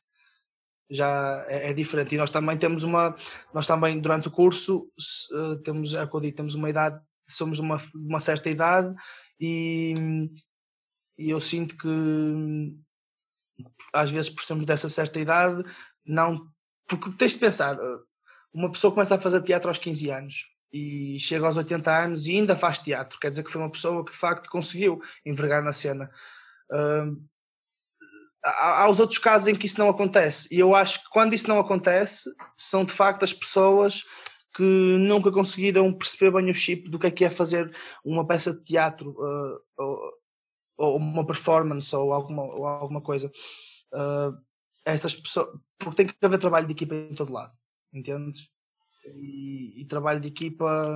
Já 0.90 1.44
é, 1.46 1.70
é 1.70 1.72
diferente. 1.72 2.16
E 2.16 2.18
nós 2.18 2.32
também 2.32 2.58
temos 2.58 2.82
uma, 2.82 3.14
nós 3.54 3.68
também 3.68 4.00
durante 4.00 4.26
o 4.26 4.32
curso 4.32 4.90
uh, 5.30 5.56
temos, 5.62 5.94
é 5.94 6.02
eu 6.02 6.20
digo, 6.20 6.36
temos 6.36 6.56
uma 6.56 6.68
idade, 6.68 7.00
somos 7.24 7.58
de 7.58 7.62
uma, 7.62 7.80
uma 7.94 8.18
certa 8.18 8.50
idade 8.50 8.92
e, 9.38 9.94
e 11.16 11.30
eu 11.30 11.40
sinto 11.40 11.76
que 11.76 11.88
às 13.92 14.10
vezes 14.10 14.28
por 14.28 14.42
sermos 14.42 14.66
dessa 14.66 14.88
certa 14.88 15.20
idade, 15.20 15.62
não. 16.04 16.48
Porque 16.88 17.12
tens 17.12 17.34
de 17.34 17.38
pensar, 17.38 17.76
eh, 17.76 17.98
uma 18.52 18.72
pessoa 18.72 18.92
começa 18.92 19.14
a 19.14 19.20
fazer 19.20 19.40
teatro 19.42 19.68
aos 19.68 19.78
15 19.78 20.10
anos 20.10 20.57
e 20.72 21.18
chega 21.18 21.46
aos 21.46 21.56
80 21.56 21.90
anos 21.90 22.26
e 22.26 22.32
ainda 22.32 22.56
faz 22.56 22.78
teatro, 22.78 23.18
quer 23.18 23.30
dizer 23.30 23.42
que 23.42 23.50
foi 23.50 23.60
uma 23.60 23.70
pessoa 23.70 24.04
que 24.04 24.12
de 24.12 24.18
facto 24.18 24.50
conseguiu 24.50 25.00
envergar 25.24 25.62
na 25.62 25.72
cena. 25.72 26.10
Uh, 26.70 27.20
há 28.44 28.88
os 28.90 29.00
outros 29.00 29.18
casos 29.18 29.48
em 29.48 29.54
que 29.54 29.66
isso 29.66 29.78
não 29.78 29.88
acontece, 29.88 30.48
e 30.50 30.58
eu 30.58 30.74
acho 30.74 31.02
que 31.02 31.10
quando 31.10 31.34
isso 31.34 31.48
não 31.48 31.58
acontece, 31.58 32.30
são 32.56 32.84
de 32.84 32.92
facto 32.92 33.22
as 33.22 33.32
pessoas 33.32 34.04
que 34.54 34.62
nunca 34.62 35.30
conseguiram 35.30 35.92
perceber 35.92 36.32
bem 36.32 36.50
o 36.50 36.54
chip 36.54 36.90
do 36.90 36.98
que 36.98 37.06
é 37.06 37.10
que 37.10 37.24
é 37.24 37.30
fazer 37.30 37.74
uma 38.04 38.26
peça 38.26 38.52
de 38.52 38.64
teatro 38.64 39.10
uh, 39.10 39.60
ou, 39.76 40.12
ou, 40.76 40.96
uma 40.96 41.24
performance 41.24 41.94
ou 41.94 42.12
alguma, 42.12 42.42
ou 42.42 42.66
alguma 42.66 43.00
coisa. 43.00 43.30
Uh, 43.92 44.36
essas 44.84 45.14
pessoas, 45.14 45.48
porque 45.78 45.96
tem 45.96 46.06
que 46.06 46.14
haver 46.22 46.38
trabalho 46.38 46.66
de 46.66 46.72
equipa 46.72 46.94
em 46.94 47.14
todo 47.14 47.32
lado, 47.32 47.54
entendes? 47.92 48.48
E, 49.16 49.80
e, 49.80 49.84
trabalho 49.84 50.20
de 50.20 50.28
equipa. 50.28 50.86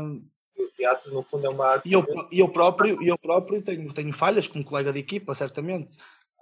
E 0.56 0.62
o 0.62 0.70
teatro, 0.70 1.12
no 1.12 1.22
fundo, 1.22 1.46
é 1.46 1.48
uma 1.48 1.66
arte. 1.66 1.88
E 1.88 1.92
eu, 1.92 2.04
eu, 2.30 2.48
próprio, 2.48 3.02
eu 3.02 3.18
próprio 3.18 3.62
tenho, 3.62 3.92
tenho 3.92 4.12
falhas 4.12 4.46
como 4.46 4.64
colega 4.64 4.92
de 4.92 4.98
equipa, 4.98 5.34
certamente. 5.34 5.96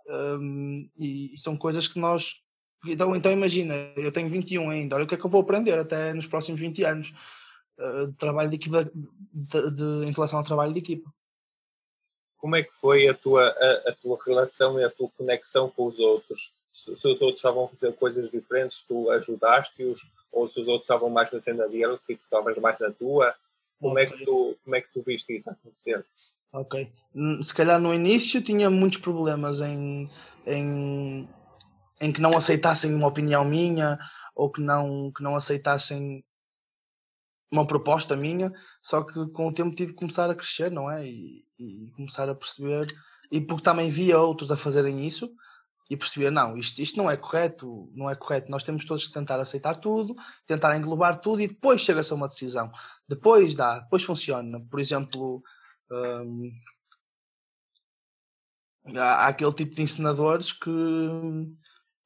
Um, 0.08 0.88
e, 0.98 1.34
e, 1.34 1.38
são 1.38 1.56
coisas 1.56 1.86
que 1.86 1.98
nós. 1.98 2.42
Então, 2.86 3.14
então, 3.14 3.30
imagina, 3.30 3.74
eu 3.96 4.10
tenho 4.10 4.30
21 4.30 4.70
ainda, 4.70 4.96
olha 4.96 5.04
o 5.04 5.08
que 5.08 5.14
é 5.14 5.18
que 5.18 5.24
eu 5.24 5.30
vou 5.30 5.42
aprender 5.42 5.78
até 5.78 6.14
nos 6.14 6.26
próximos 6.26 6.58
20 6.58 6.82
anos 6.84 7.12
uh, 7.78 8.06
de 8.06 8.16
trabalho 8.16 8.48
de 8.48 8.56
equipa, 8.56 8.84
de, 8.84 9.70
de, 9.70 10.06
em 10.06 10.12
relação 10.12 10.38
ao 10.38 10.44
trabalho 10.44 10.72
de 10.72 10.78
equipa 10.78 11.12
como 12.40 12.56
é 12.56 12.62
que 12.62 12.72
foi 12.72 13.06
a 13.06 13.14
tua, 13.14 13.46
a, 13.48 13.90
a 13.90 13.94
tua 13.94 14.18
relação 14.26 14.80
e 14.80 14.84
a 14.84 14.90
tua 14.90 15.08
conexão 15.10 15.70
com 15.70 15.86
os 15.86 15.98
outros? 15.98 16.52
Se, 16.72 16.84
se, 16.84 17.08
os 17.08 17.20
outros 17.20 17.36
estavam 17.36 17.64
a 17.64 17.68
fazer 17.68 17.92
coisas 17.94 18.30
diferentes, 18.30 18.82
tu 18.88 19.10
ajudaste-os? 19.10 20.00
Ou 20.32 20.48
se 20.48 20.60
os 20.60 20.68
outros 20.68 20.84
estavam 20.84 21.10
mais 21.10 21.30
na 21.32 21.40
cena 21.40 21.68
deles 21.68 22.08
e 22.08 22.16
tu 22.16 22.22
estavas 22.22 22.56
mais 22.58 22.78
na 22.78 22.90
tua? 22.90 23.34
Como, 23.80 23.98
é 23.98 24.06
que 24.06 24.24
tu, 24.24 24.56
como 24.62 24.76
é 24.76 24.80
que 24.80 24.92
tu 24.92 25.02
viste 25.02 25.34
isso 25.34 25.50
acontecer? 25.50 26.04
Ok. 26.52 26.90
Hum, 27.14 27.42
se 27.42 27.54
calhar 27.54 27.80
no 27.80 27.94
início 27.94 28.42
tinha 28.42 28.68
muitos 28.68 29.00
problemas 29.00 29.60
em, 29.60 30.10
em, 30.46 31.28
em 32.00 32.12
que 32.12 32.20
não 32.20 32.30
aceitassem 32.36 32.94
uma 32.94 33.08
opinião 33.08 33.44
minha 33.44 33.98
ou 34.34 34.50
que 34.50 34.60
não, 34.60 35.12
que 35.12 35.22
não 35.22 35.34
aceitassem 35.34 36.24
uma 37.50 37.66
proposta 37.66 38.16
minha, 38.16 38.52
só 38.80 39.02
que 39.02 39.26
com 39.32 39.48
o 39.48 39.52
tempo 39.52 39.74
tive 39.74 39.92
que 39.92 39.98
começar 39.98 40.30
a 40.30 40.34
crescer, 40.34 40.70
não 40.70 40.90
é? 40.90 41.04
E, 41.04 41.44
e 41.58 41.90
começar 41.96 42.28
a 42.28 42.34
perceber, 42.34 42.86
e 43.30 43.40
porque 43.40 43.64
também 43.64 43.90
via 43.90 44.20
outros 44.20 44.50
a 44.50 44.56
fazerem 44.56 45.06
isso, 45.06 45.32
e 45.90 45.96
perceber, 45.96 46.30
não, 46.30 46.56
isto, 46.56 46.80
isto 46.80 46.96
não 46.96 47.10
é 47.10 47.16
correto, 47.16 47.90
não 47.92 48.08
é 48.08 48.14
correto, 48.14 48.48
nós 48.48 48.62
temos 48.62 48.84
todos 48.84 49.08
que 49.08 49.12
tentar 49.12 49.40
aceitar 49.40 49.74
tudo, 49.74 50.14
tentar 50.46 50.76
englobar 50.76 51.20
tudo 51.20 51.42
e 51.42 51.48
depois 51.48 51.80
chega-se 51.80 52.12
a 52.12 52.16
uma 52.16 52.28
decisão. 52.28 52.70
Depois 53.08 53.56
dá, 53.56 53.80
depois 53.80 54.04
funciona. 54.04 54.60
Por 54.70 54.78
exemplo, 54.78 55.42
hum, 55.90 56.52
há, 58.96 59.24
há 59.24 59.26
aquele 59.26 59.52
tipo 59.52 59.74
de 59.74 59.82
ensinadores 59.82 60.52
que, 60.52 60.70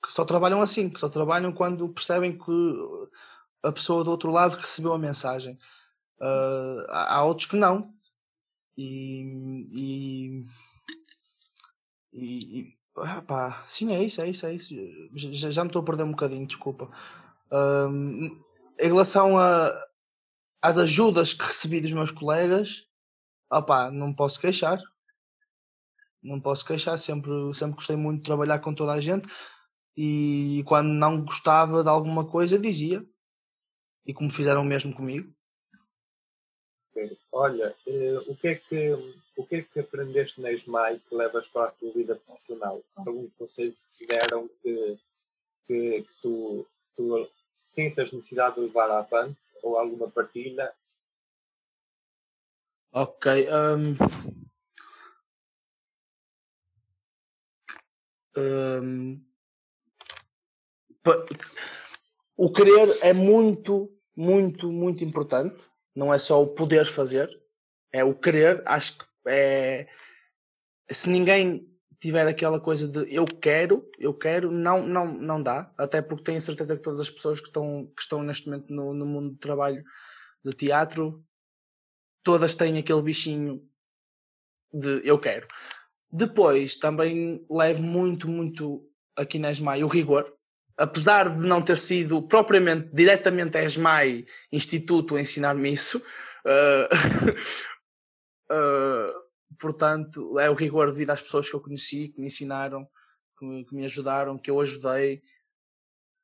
que 0.02 0.10
só 0.10 0.24
trabalham 0.24 0.62
assim, 0.62 0.88
que 0.88 0.98
só 0.98 1.10
trabalham 1.10 1.52
quando 1.52 1.86
percebem 1.90 2.38
que 2.38 2.52
a 3.62 3.70
pessoa 3.70 4.02
do 4.02 4.10
outro 4.10 4.30
lado 4.30 4.56
recebeu 4.56 4.94
a 4.94 4.98
mensagem. 4.98 5.58
Uh, 6.18 6.86
há 6.88 7.22
outros 7.22 7.50
que 7.50 7.56
não. 7.58 7.92
E, 8.78 9.66
e, 9.70 10.46
e 12.14 12.83
ah, 12.96 13.22
pá, 13.22 13.64
sim, 13.66 13.92
é 13.92 14.02
isso, 14.02 14.20
é 14.20 14.28
isso, 14.28 14.46
é 14.46 14.54
isso. 14.54 14.74
Já, 15.14 15.50
já 15.50 15.64
me 15.64 15.68
estou 15.68 15.82
a 15.82 15.84
perder 15.84 16.04
um 16.04 16.12
bocadinho, 16.12 16.46
desculpa. 16.46 16.90
em 18.78 18.88
relação 18.88 19.38
a, 19.38 19.72
às 20.62 20.78
ajudas 20.78 21.34
que 21.34 21.44
recebi 21.44 21.80
dos 21.80 21.92
meus 21.92 22.10
colegas, 22.10 22.86
opá, 23.50 23.90
não 23.90 24.14
posso 24.14 24.40
queixar. 24.40 24.80
Não 26.22 26.40
posso 26.40 26.64
queixar, 26.64 26.98
sempre, 26.98 27.30
sempre 27.52 27.76
gostei 27.76 27.96
muito 27.96 28.20
de 28.20 28.26
trabalhar 28.26 28.58
com 28.60 28.74
toda 28.74 28.92
a 28.92 29.00
gente 29.00 29.28
e 29.96 30.64
quando 30.66 30.88
não 30.88 31.24
gostava 31.24 31.82
de 31.82 31.88
alguma 31.88 32.26
coisa 32.26 32.58
dizia 32.58 33.04
e 34.06 34.12
como 34.12 34.30
fizeram 34.30 34.62
o 34.62 34.64
mesmo 34.64 34.94
comigo. 34.94 35.32
Olha, 37.32 37.74
eh, 37.86 38.18
o, 38.26 38.36
que 38.36 38.48
é 38.48 38.54
que, 38.54 38.92
o 39.36 39.46
que 39.46 39.56
é 39.56 39.62
que 39.62 39.80
aprendeste 39.80 40.40
na 40.40 40.52
ESMAI 40.52 41.00
que 41.00 41.14
levas 41.14 41.48
para 41.48 41.66
a 41.66 41.70
tua 41.72 41.92
vida 41.92 42.16
profissional? 42.16 42.82
Algum 42.96 43.28
conselho 43.30 43.72
que 43.72 43.98
te 43.98 44.06
deram 44.06 44.48
que, 44.62 44.98
que, 45.66 46.02
que 46.02 46.20
tu, 46.22 46.66
tu 46.94 47.30
sintas 47.58 48.12
necessidade 48.12 48.56
de 48.56 48.62
levar 48.62 48.90
avante 48.90 49.38
ou 49.62 49.78
alguma 49.78 50.10
partilha? 50.10 50.72
Ok. 52.92 53.48
Um... 53.50 53.96
Um... 58.36 59.24
O 62.36 62.52
querer 62.52 62.98
é 63.02 63.12
muito 63.12 63.94
muito, 64.16 64.70
muito 64.70 65.04
importante. 65.04 65.68
Não 65.94 66.12
é 66.12 66.18
só 66.18 66.42
o 66.42 66.46
poder 66.46 66.86
fazer, 66.86 67.28
é 67.92 68.04
o 68.04 68.14
querer. 68.14 68.62
Acho 68.66 68.98
que 68.98 69.04
é. 69.26 69.86
Se 70.90 71.08
ninguém 71.08 71.66
tiver 72.00 72.26
aquela 72.26 72.60
coisa 72.60 72.86
de 72.86 73.12
eu 73.14 73.24
quero, 73.24 73.88
eu 73.98 74.12
quero, 74.12 74.50
não, 74.50 74.86
não, 74.86 75.06
não 75.06 75.42
dá. 75.42 75.72
Até 75.78 76.02
porque 76.02 76.24
tenho 76.24 76.40
certeza 76.40 76.76
que 76.76 76.82
todas 76.82 77.00
as 77.00 77.10
pessoas 77.10 77.40
que 77.40 77.46
estão, 77.46 77.90
que 77.96 78.02
estão 78.02 78.22
neste 78.22 78.46
momento 78.46 78.72
no, 78.72 78.92
no 78.92 79.06
mundo 79.06 79.32
de 79.32 79.38
trabalho 79.38 79.82
de 80.44 80.52
teatro, 80.52 81.24
todas 82.22 82.54
têm 82.54 82.78
aquele 82.78 83.02
bichinho 83.02 83.62
de 84.72 85.00
eu 85.04 85.18
quero. 85.18 85.46
Depois 86.10 86.76
também 86.76 87.44
levo 87.50 87.82
muito, 87.82 88.28
muito 88.28 88.86
aqui 89.16 89.38
na 89.38 89.50
ESMAI 89.50 89.82
o 89.82 89.88
rigor 89.88 90.34
apesar 90.76 91.28
de 91.28 91.46
não 91.46 91.62
ter 91.62 91.78
sido 91.78 92.22
propriamente 92.22 92.88
diretamente 92.92 93.56
a 93.56 93.64
ESMAI 93.64 94.26
Instituto 94.52 95.16
a 95.16 95.20
ensinar-me 95.20 95.72
isso, 95.72 95.98
uh, 95.98 96.88
uh, 98.50 98.54
portanto, 99.58 100.38
é 100.38 100.50
o 100.50 100.54
rigor 100.54 100.90
devido 100.90 101.10
às 101.10 101.22
pessoas 101.22 101.48
que 101.48 101.54
eu 101.54 101.60
conheci, 101.60 102.08
que 102.08 102.20
me 102.20 102.26
ensinaram, 102.26 102.88
que 103.38 103.44
me, 103.44 103.64
que 103.64 103.74
me 103.74 103.84
ajudaram, 103.84 104.38
que 104.38 104.50
eu 104.50 104.60
ajudei, 104.60 105.18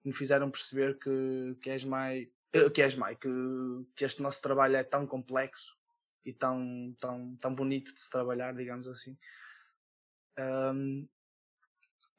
que 0.01 0.09
me 0.09 0.13
fizeram 0.13 0.51
perceber 0.51 0.99
que, 0.99 1.57
que 1.61 1.71
ESMAI, 1.71 2.31
eh, 2.53 2.71
que, 2.71 2.83
ESMAI 2.83 3.17
que, 3.17 3.29
que 3.95 4.05
este 4.05 4.23
nosso 4.23 4.41
trabalho 4.41 4.77
é 4.77 4.85
tão 4.85 5.07
complexo 5.07 5.77
e 6.25 6.33
tão, 6.33 6.95
tão, 6.99 7.37
tão 7.37 7.55
bonito 7.55 7.95
de 7.95 8.01
se 8.01 8.11
trabalhar, 8.11 8.55
digamos 8.55 8.89
assim. 8.89 9.17
Um, 10.39 11.09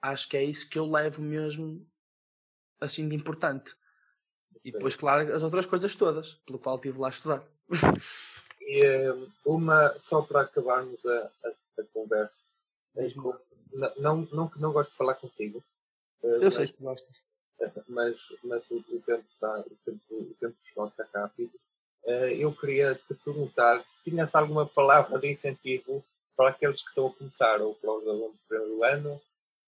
acho 0.02 0.28
que 0.28 0.38
é 0.38 0.44
isso 0.44 0.70
que 0.70 0.78
eu 0.78 0.90
levo 0.90 1.22
mesmo 1.22 1.88
assim 2.80 3.08
de 3.08 3.16
importante. 3.16 3.76
E 4.64 4.72
depois, 4.72 4.96
claro, 4.96 5.34
as 5.34 5.44
outras 5.44 5.66
coisas 5.66 5.96
todas, 5.96 6.36
pelo 6.46 6.60
qual 6.60 6.76
estive 6.76 7.00
lá 7.00 7.08
a 7.08 7.12
estudar. 7.12 7.44
E 8.72 8.80
eh, 8.86 9.14
uma, 9.46 10.00
só 10.00 10.22
para 10.22 10.42
acabarmos 10.44 11.06
a, 11.06 11.30
a, 11.44 11.82
a 11.82 11.84
conversa, 11.94 12.42
não, 13.18 13.92
não, 13.98 14.30
não 14.32 14.48
que 14.48 14.62
não 14.62 14.72
gosto 14.72 14.92
de 14.92 14.96
falar 14.96 15.16
contigo, 15.16 15.62
eh, 16.24 16.36
Eu 16.38 16.44
mas, 16.44 16.54
sei 16.54 16.68
que 16.68 16.82
gostas. 16.82 17.16
mas, 17.90 18.16
mas 18.42 18.72
o, 18.72 18.78
o 18.78 19.02
tempo 19.02 19.26
está, 19.30 19.60
o 19.60 19.76
tempo, 19.84 20.02
o 20.12 20.34
tempo 20.40 20.56
esgota 20.64 21.06
rápido. 21.14 21.52
Eh, 22.06 22.38
eu 22.38 22.56
queria 22.56 22.96
te 22.96 23.14
perguntar 23.14 23.84
se 23.84 24.02
tinhas 24.06 24.34
alguma 24.34 24.66
palavra 24.66 25.20
de 25.20 25.34
incentivo 25.34 26.02
para 26.38 26.52
aqueles 26.52 26.82
que 26.82 26.88
estão 26.88 27.08
a 27.08 27.14
começar, 27.14 27.62
ou 27.62 27.76
para 27.76 27.92
os 27.92 28.08
alunos 28.08 28.40
do 28.40 28.46
primeiro 28.48 28.84
ano, 28.86 29.22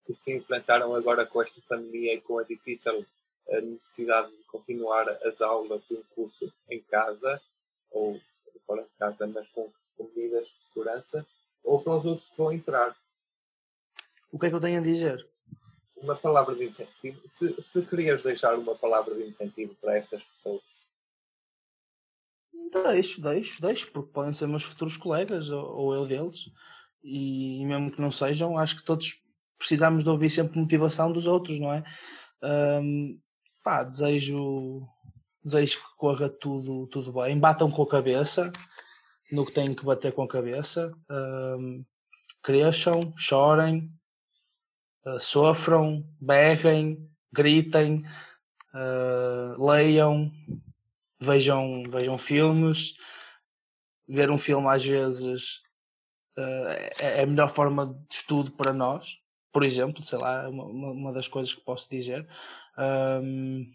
que 0.06 0.13
se 0.13 0.34
enfrentaram 0.34 0.96
agora 0.96 1.26
com 1.26 1.42
esta 1.42 1.60
pandemia 1.68 2.13
e 2.13 2.22
com 2.22 2.39
a 2.39 2.44
difícil 2.44 3.06
necessidade 3.63 4.32
de 4.32 4.44
continuar 4.46 5.10
as 5.28 5.42
aulas 5.42 5.84
e 5.92 5.96
um 5.96 6.04
curso 6.16 6.54
em 6.70 6.82
casa, 6.84 7.42
ou 7.92 8.18
fora 8.73 8.83
de 8.83 8.89
casa, 8.97 9.27
mas 9.27 9.49
com, 9.51 9.71
com 9.95 10.03
medidas 10.15 10.47
de 10.47 10.62
segurança, 10.62 11.25
ou 11.63 11.81
para 11.81 11.97
os 11.97 12.05
outros 12.05 12.27
que 12.27 12.38
vão 12.38 12.51
entrar. 12.51 12.95
O 14.31 14.39
que 14.39 14.47
é 14.47 14.49
que 14.49 14.55
eu 14.55 14.62
tenho 14.62 14.79
a 14.79 14.83
dizer? 14.83 15.27
Uma 15.95 16.15
palavra 16.15 16.55
de 16.55 16.65
incentivo. 16.65 17.21
Se, 17.27 17.62
se 17.62 17.86
querias 17.86 18.23
deixar 18.23 18.57
uma 18.57 18.75
palavra 18.75 19.13
de 19.15 19.23
incentivo 19.23 19.75
para 19.75 19.97
essas 19.97 20.23
pessoas, 20.23 20.62
Deixo, 22.71 23.21
deixo, 23.21 23.62
deixo, 23.62 23.91
porque 23.91 24.12
podem 24.12 24.33
ser 24.33 24.47
meus 24.47 24.63
futuros 24.63 24.97
colegas 24.97 25.47
ou, 25.51 25.63
ou 25.75 25.93
eu 25.93 26.07
deles. 26.07 26.49
E, 27.03 27.63
mesmo 27.65 27.91
que 27.91 28.01
não 28.01 28.12
sejam, 28.12 28.57
acho 28.57 28.77
que 28.77 28.83
todos 28.83 29.21
precisamos 29.59 30.03
de 30.03 30.09
ouvir 30.09 30.29
sempre 30.29 30.57
motivação 30.57 31.12
dos 31.12 31.27
outros, 31.27 31.59
não 31.59 31.71
é? 31.71 31.83
Ahm, 32.41 33.19
pá, 33.63 33.83
desejo, 33.83 34.88
desejo 35.43 35.79
que 35.79 35.95
corra 35.97 36.29
tudo, 36.29 36.88
tudo 36.88 37.12
bem. 37.13 37.39
Batam 37.39 37.69
com 37.69 37.84
a 37.84 37.89
cabeça 37.89 38.51
no 39.32 39.45
que 39.45 39.51
têm 39.51 39.73
que 39.73 39.86
bater 39.86 40.13
com 40.13 40.23
a 40.23 40.27
cabeça. 40.27 40.91
Ahm, 41.10 41.84
cresçam, 42.41 43.13
chorem, 43.17 43.91
ah, 45.06 45.19
sofram, 45.19 46.06
berrem, 46.19 47.10
gritem, 47.32 48.03
ah, 48.73 49.56
leiam, 49.58 50.32
vejam, 51.19 51.84
vejam 51.89 52.17
filmes. 52.17 52.95
Ver 54.08 54.29
um 54.29 54.38
filme 54.38 54.67
às 54.67 54.84
vezes 54.84 55.62
eh, 56.38 56.93
é 56.99 57.23
a 57.23 57.25
melhor 57.25 57.49
forma 57.49 57.88
de 58.10 58.15
estudo 58.15 58.51
para 58.51 58.73
nós. 58.73 59.17
Por 59.51 59.63
exemplo, 59.63 60.03
sei 60.03 60.19
lá, 60.19 60.49
uma, 60.49 60.65
uma 60.65 61.13
das 61.13 61.27
coisas 61.27 61.53
que 61.53 61.62
posso 61.62 61.89
dizer. 61.89 62.27
Ahm, 62.77 63.65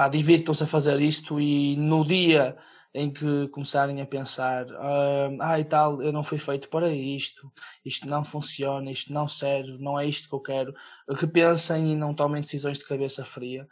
pá, 0.00 0.08
divirtam-se 0.08 0.62
a 0.62 0.66
fazer 0.66 0.98
isto 0.98 1.38
e 1.38 1.76
no 1.76 2.06
dia 2.06 2.56
em 2.94 3.12
que 3.12 3.48
começarem 3.48 4.00
a 4.00 4.06
pensar 4.06 4.66
ah, 4.72 5.60
e 5.60 5.64
tal, 5.66 6.02
eu 6.02 6.10
não 6.10 6.24
fui 6.24 6.38
feito 6.38 6.70
para 6.70 6.90
isto, 6.90 7.52
isto 7.84 8.08
não 8.08 8.24
funciona, 8.24 8.90
isto 8.90 9.12
não 9.12 9.28
serve, 9.28 9.76
não 9.76 10.00
é 10.00 10.06
isto 10.06 10.26
que 10.26 10.34
eu 10.34 10.40
quero, 10.40 10.74
repensem 11.06 11.92
e 11.92 11.96
não 11.96 12.14
tomem 12.14 12.40
decisões 12.40 12.78
de 12.78 12.86
cabeça 12.86 13.26
fria. 13.26 13.68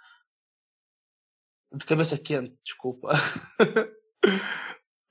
De 1.72 1.86
cabeça 1.86 2.18
quente, 2.18 2.54
desculpa. 2.62 3.12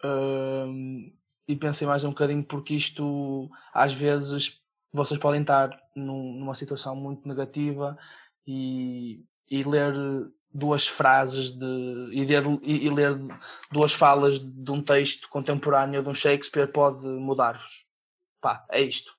Ahm, 0.03 1.11
e 1.47 1.55
pensem 1.55 1.87
mais 1.87 2.03
um 2.03 2.09
bocadinho 2.09 2.43
porque 2.43 2.75
isto 2.75 3.49
às 3.73 3.91
vezes 3.91 4.61
vocês 4.93 5.19
podem 5.19 5.41
estar 5.41 5.75
num- 5.95 6.33
numa 6.33 6.53
situação 6.53 6.95
muito 6.95 7.27
negativa 7.27 7.97
e, 8.45 9.25
e 9.49 9.63
ler 9.63 9.95
duas 10.53 10.87
frases 10.87 11.51
de 11.51 11.65
e 12.11 12.25
ler, 12.25 12.43
e, 12.63 12.89
ler 12.89 13.17
duas 13.71 13.93
falas 13.93 14.39
de 14.39 14.71
um 14.71 14.81
texto 14.81 15.29
contemporâneo 15.29 16.01
de 16.01 16.09
um 16.09 16.13
Shakespeare 16.13 16.71
pode 16.71 17.05
mudar-vos. 17.05 17.85
Pá, 18.41 18.65
é 18.71 18.81
isto. 18.81 19.15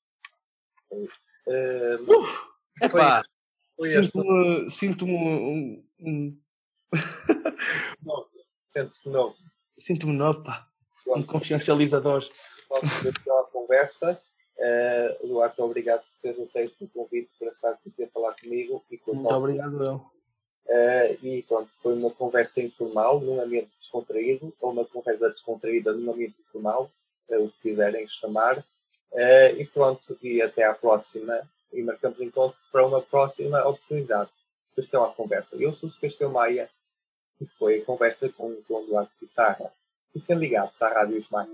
eh, 1.49 1.99
Uf, 2.07 2.41
foi 3.77 3.89
este 3.89 4.07
sinto-me 4.07 4.71
sinto-me 4.71 5.13
um, 5.13 5.85
um- 6.01 6.41
novo. 8.03 8.29
Sentes-te 8.69 9.09
novo. 9.09 9.37
sinto-me 9.79 10.13
novo, 10.13 10.43
pá, 10.43 10.69
um 11.09 11.23
consciencializador. 11.23 12.29
Vamos 12.69 13.01
ter 13.03 13.31
a 13.31 13.43
conversa. 13.45 14.21
Eh, 14.61 15.19
Duarte, 15.25 15.61
obrigado 15.63 16.01
por 16.01 16.21
teres 16.21 16.49
aceito 16.49 16.85
o 16.85 16.89
convite 16.89 17.31
para 17.39 17.49
estar 17.49 17.71
aqui 17.71 18.05
a 18.05 18.09
falar 18.09 18.35
comigo 18.35 18.85
e 18.91 18.99
com 18.99 19.15
Muito 19.15 19.33
obrigado 19.35 19.85
eu. 19.85 20.18
Eh, 20.69 21.17
e 21.23 21.43
pronto, 21.43 21.71
foi 21.83 21.95
uma 21.95 22.11
conversa 22.11 22.61
informal, 22.61 23.21
num 23.21 23.41
ambiente 23.41 23.71
descontraído, 23.79 24.53
ou 24.61 24.73
uma 24.73 24.85
conversa 24.85 25.31
descontraída 25.31 25.93
num 25.93 26.13
ambiente 26.13 26.37
informal, 26.41 26.91
eh, 27.31 27.39
o 27.39 27.49
que 27.49 27.71
quiserem 27.71 28.07
chamar. 28.07 28.65
Eh, 29.13 29.53
e 29.53 29.67
pronto, 29.67 30.19
e 30.23 30.43
até 30.43 30.65
à 30.65 30.75
próxima. 30.75 31.41
E 31.73 31.83
marcamos 31.83 32.21
encontro 32.21 32.59
para 32.73 32.87
uma 32.87 33.03
próxima 33.03 33.67
oportunidade. 33.67 34.31
Sebastião 34.75 35.05
à 35.05 35.13
conversa. 35.13 35.57
Eu 35.57 35.73
sou 35.73 35.89
o 35.89 35.93
Sebastião 35.93 36.31
Maia 36.31 36.71
e 37.41 37.47
foi 37.59 37.81
a 37.81 37.85
conversa 37.85 38.29
com 38.31 38.49
o 38.49 38.63
João 38.63 38.87
Duarte 38.87 39.13
Pissarra. 39.19 39.73
Fiquem 40.13 40.39
ligados 40.39 40.81
à 40.81 40.89
Rádio 40.89 41.19
Ismael. 41.19 41.49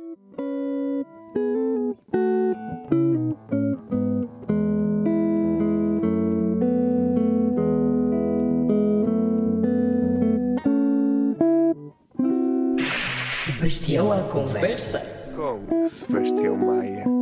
Sebastião 13.74 14.12
à 14.12 14.20
conversa. 14.28 15.00
Com 15.34 15.84
Sebastião 15.88 16.56
Maia. 16.56 17.13